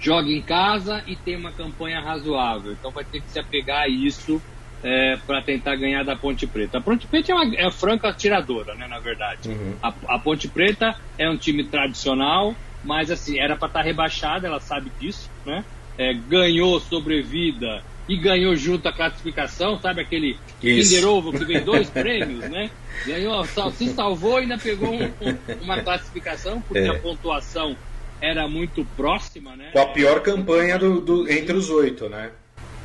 Joga 0.00 0.30
em 0.30 0.42
casa 0.42 1.02
e 1.06 1.14
tem 1.14 1.36
uma 1.36 1.52
campanha 1.52 2.00
razoável, 2.00 2.72
então 2.72 2.90
vai 2.90 3.04
ter 3.04 3.20
que 3.20 3.30
se 3.30 3.38
apegar 3.38 3.82
a 3.82 3.88
isso 3.88 4.42
é, 4.82 5.16
para 5.26 5.42
tentar 5.42 5.76
ganhar 5.76 6.04
da 6.04 6.16
Ponte 6.16 6.46
Preta. 6.46 6.78
A 6.78 6.80
Ponte 6.80 7.06
Preta 7.06 7.32
é, 7.32 7.34
uma, 7.34 7.54
é 7.56 7.70
franca 7.70 8.08
atiradora, 8.08 8.74
né, 8.74 8.86
na 8.86 8.98
verdade. 8.98 9.48
Uhum. 9.48 9.74
A, 9.82 9.92
a, 10.08 10.18
Ponte 10.18 10.48
Preta 10.48 10.94
é 11.16 11.28
um 11.28 11.36
time 11.36 11.64
tradicional, 11.64 12.54
mas 12.84 13.10
assim, 13.10 13.38
era 13.38 13.56
para 13.56 13.68
estar 13.68 13.80
tá 13.80 13.84
rebaixada, 13.84 14.46
ela 14.46 14.60
sabe 14.60 14.90
disso, 15.00 15.30
né? 15.44 15.64
É, 15.96 16.14
ganhou 16.14 16.78
sobrevida 16.78 17.82
e 18.08 18.16
ganhou 18.16 18.54
junto 18.54 18.88
a 18.88 18.92
classificação, 18.92 19.78
sabe 19.80 20.00
aquele 20.00 20.38
Kinder 20.60 21.06
Ovo 21.06 21.32
que 21.32 21.44
vem 21.44 21.60
dois 21.60 21.90
prêmios, 21.90 22.48
né? 22.48 22.70
Ganhou, 23.04 23.44
se 23.44 23.88
salvou 23.88 24.38
e 24.38 24.42
ainda 24.42 24.56
pegou 24.56 24.94
um, 24.94 25.04
um, 25.04 25.62
uma 25.62 25.80
classificação, 25.82 26.60
porque 26.60 26.84
é. 26.84 26.88
a 26.88 26.98
pontuação 26.98 27.76
era 28.20 28.48
muito 28.48 28.84
próxima, 28.96 29.54
né? 29.56 29.70
Com 29.72 29.80
a 29.80 29.86
pior 29.86 30.22
campanha 30.22 30.78
do, 30.78 31.00
do 31.00 31.30
entre 31.30 31.54
os 31.56 31.68
oito, 31.68 32.08
né? 32.08 32.30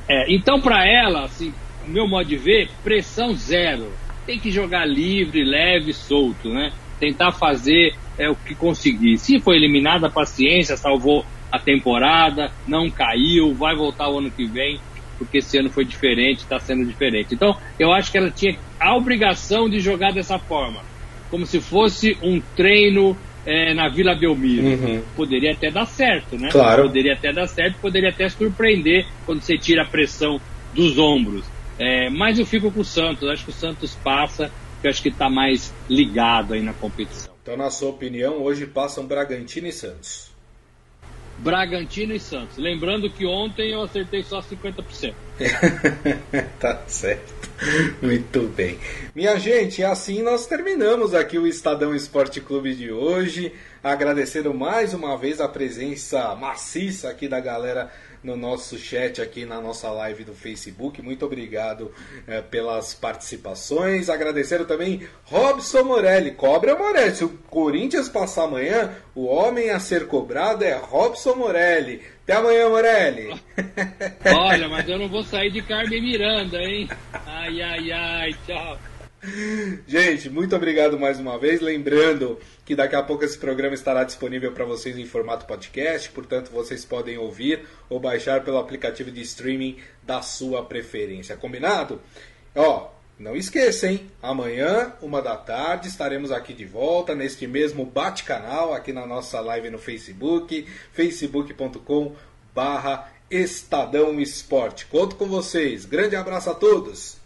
É, 0.08 0.34
então 0.34 0.60
para 0.60 0.86
ela, 0.86 1.24
assim, 1.24 1.54
meu 1.88 2.08
modo 2.08 2.28
de 2.28 2.38
ver, 2.38 2.70
pressão 2.84 3.34
zero. 3.36 3.92
Tem 4.26 4.40
que 4.40 4.52
jogar 4.52 4.86
livre, 4.86 5.44
leve, 5.44 5.94
solto, 5.94 6.50
né? 6.50 6.72
Tentar 7.00 7.32
fazer 7.32 7.96
é, 8.18 8.30
o 8.30 8.36
que 8.36 8.56
conseguir. 8.56 9.18
Se 9.18 9.40
foi 9.40 9.58
eliminada, 9.58 10.10
paciência, 10.10 10.78
salvou 10.78 11.26
a 11.52 11.60
temporada, 11.60 12.52
não 12.68 12.90
caiu, 12.90 13.54
vai 13.54 13.76
voltar 13.76 14.10
o 14.10 14.20
ano 14.20 14.32
que 14.32 14.46
vem, 14.46 14.80
porque 15.18 15.38
esse 15.38 15.58
ano 15.58 15.70
foi 15.70 15.86
diferente, 15.86 16.40
está 16.40 16.60
sendo 16.60 16.86
diferente. 16.86 17.36
Então, 17.36 17.56
eu 17.80 17.92
acho 17.94 18.12
que 18.12 18.18
ela 18.18 18.32
tinha 18.32 18.58
a 18.80 18.96
obrigação 18.96 19.70
de 19.70 19.80
jogar 19.80 20.12
dessa 20.14 20.40
forma, 20.40 20.82
como 21.30 21.46
se 21.46 21.60
fosse 21.60 22.18
um 22.24 22.42
treino 22.56 23.16
é, 23.46 23.74
na 23.74 23.90
Vila 23.90 24.16
Belmiro. 24.16 24.66
Uhum. 24.66 25.02
Poderia 25.16 25.52
até 25.52 25.70
dar 25.70 25.86
certo, 25.86 26.38
né? 26.38 26.50
Claro. 26.52 26.84
Poderia 26.84 27.14
até 27.14 27.32
dar 27.32 27.48
certo, 27.48 27.76
poderia 27.80 28.10
até 28.10 28.28
surpreender 28.30 29.06
quando 29.26 29.42
você 29.42 29.58
tira 29.58 29.84
a 29.84 29.86
pressão 29.86 30.40
dos 30.74 30.98
ombros. 30.98 31.46
É, 31.80 32.10
mas 32.10 32.40
eu 32.40 32.46
fico 32.46 32.72
com 32.72 32.82
o 32.82 32.86
Santos, 32.86 33.28
acho 33.30 33.46
que 33.46 33.52
o 33.52 33.54
Santos 33.54 33.96
passa, 33.96 34.52
que 34.82 34.88
acho 34.88 35.02
que 35.02 35.10
está 35.10 35.30
mais 35.30 35.74
ligado 35.90 36.54
aí 36.54 36.62
na 36.62 36.74
competição. 36.74 37.34
Então, 37.42 37.58
na 37.58 37.70
sua 37.70 37.90
opinião, 37.90 38.42
hoje 38.42 38.66
passam 38.66 39.06
Bragantino 39.06 39.68
e 39.68 39.72
Santos. 39.72 40.34
Bragantino 41.38 42.14
e 42.14 42.20
Santos. 42.20 42.58
Lembrando 42.58 43.10
que 43.10 43.26
ontem 43.26 43.72
eu 43.72 43.82
acertei 43.82 44.24
só 44.24 44.42
50%. 44.42 45.14
tá 46.60 46.84
certo. 46.88 47.34
Muito 48.02 48.42
bem. 48.50 48.78
Minha 49.16 49.38
gente, 49.38 49.84
assim 49.84 50.22
nós 50.22 50.46
terminamos 50.46 51.14
aqui 51.14 51.38
o 51.38 51.48
Estadão 51.48 51.96
Esporte 51.96 52.40
Clube 52.40 52.76
de 52.76 52.92
hoje. 52.92 53.52
Agradecendo 53.84 54.54
mais 54.54 54.94
uma 54.94 55.18
vez 55.18 55.42
a 55.42 55.48
presença 55.48 56.36
maciça 56.36 57.10
aqui 57.10 57.28
da 57.28 57.40
galera 57.40 57.92
no 58.24 58.38
nosso 58.38 58.78
chat 58.78 59.22
aqui 59.22 59.46
na 59.46 59.60
nossa 59.60 59.92
live 59.92 60.24
do 60.24 60.34
Facebook. 60.34 61.02
Muito 61.02 61.26
obrigado 61.26 61.92
é, 62.28 62.42
pelas 62.42 62.94
participações. 62.94 64.10
Agradecendo 64.10 64.66
também 64.66 65.08
Robson 65.26 65.84
Morelli. 65.84 66.32
Cobra 66.32 66.76
Morelli. 66.76 67.16
Se 67.16 67.26
o 67.26 67.30
Corinthians 67.30 68.08
passar 68.08 68.46
amanhã, 68.46 68.96
o 69.14 69.26
homem 69.26 69.70
a 69.70 69.80
ser 69.80 70.08
cobrado 70.08 70.64
é 70.64 70.74
Robson 70.76 71.36
Morelli. 71.36 72.02
Até 72.24 72.34
amanhã, 72.36 72.70
Morelli. 72.70 73.34
Olha, 74.26 74.70
mas 74.70 74.88
eu 74.88 74.98
não 74.98 75.10
vou 75.10 75.24
sair 75.24 75.52
de 75.52 75.62
Carmen 75.62 76.02
Miranda, 76.02 76.58
hein? 76.58 76.90
Ai, 77.26 77.62
ai, 77.62 77.92
ai, 77.92 78.36
tchau. 78.46 78.78
Gente, 79.88 80.30
muito 80.30 80.56
obrigado 80.56 81.00
mais 81.00 81.20
uma 81.20 81.38
vez. 81.38 81.62
Lembrando 81.62 82.40
que 82.66 82.76
daqui 82.76 82.96
a 82.96 83.04
pouco 83.04 83.24
esse 83.24 83.38
programa 83.38 83.74
estará 83.74 84.04
disponível 84.04 84.52
para 84.52 84.66
vocês 84.66 84.98
em 84.98 85.06
formato 85.06 85.46
podcast, 85.46 86.10
portanto 86.10 86.52
vocês 86.52 86.84
podem 86.84 87.18
ouvir 87.18 87.66
ou 87.90 88.00
baixar 88.00 88.44
pelo 88.44 88.58
aplicativo 88.58 89.12
de 89.12 89.22
streaming 89.22 89.78
da 90.04 90.22
sua 90.22 90.66
preferência. 90.66 91.38
Combinado? 91.38 92.02
Ó, 92.56 92.90
não 93.18 93.36
esqueça, 93.36 93.88
hein? 93.88 94.10
Amanhã, 94.22 94.94
uma 95.02 95.22
da 95.22 95.38
tarde, 95.38 95.88
estaremos 95.88 96.32
aqui 96.32 96.54
de 96.54 96.66
volta 96.66 97.16
neste 97.16 97.48
mesmo 97.48 97.86
bate-canal 97.86 98.74
aqui 98.74 98.92
na 98.92 99.06
nossa 99.06 99.40
live 99.40 99.70
no 99.70 99.78
Facebook, 99.78 100.68
facebook.com 100.92 102.16
barra 102.54 103.10
Estadão 103.30 104.20
Esporte. 104.20 104.86
Conto 104.86 105.16
com 105.16 105.26
vocês. 105.26 105.86
Grande 105.86 106.16
abraço 106.16 106.50
a 106.50 106.54
todos. 106.54 107.18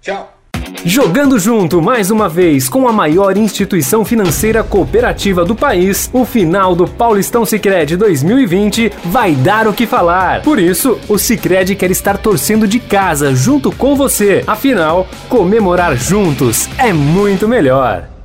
Tchau. 0.00 0.45
Jogando 0.84 1.38
junto 1.38 1.82
mais 1.82 2.10
uma 2.10 2.28
vez 2.28 2.68
com 2.68 2.86
a 2.88 2.92
maior 2.92 3.36
instituição 3.36 4.04
financeira 4.04 4.62
cooperativa 4.62 5.44
do 5.44 5.54
país, 5.54 6.08
o 6.12 6.24
final 6.24 6.76
do 6.76 6.86
Paulistão 6.86 7.44
Sicredi 7.44 7.96
2020 7.96 8.92
vai 9.04 9.34
dar 9.34 9.66
o 9.66 9.72
que 9.72 9.86
falar. 9.86 10.42
Por 10.42 10.58
isso, 10.58 10.98
o 11.08 11.18
Sicredi 11.18 11.74
quer 11.74 11.90
estar 11.90 12.16
torcendo 12.18 12.68
de 12.68 12.78
casa 12.78 13.34
junto 13.34 13.72
com 13.72 13.96
você. 13.96 14.44
Afinal, 14.46 15.08
comemorar 15.28 15.96
juntos 15.96 16.68
é 16.78 16.92
muito 16.92 17.48
melhor. 17.48 18.15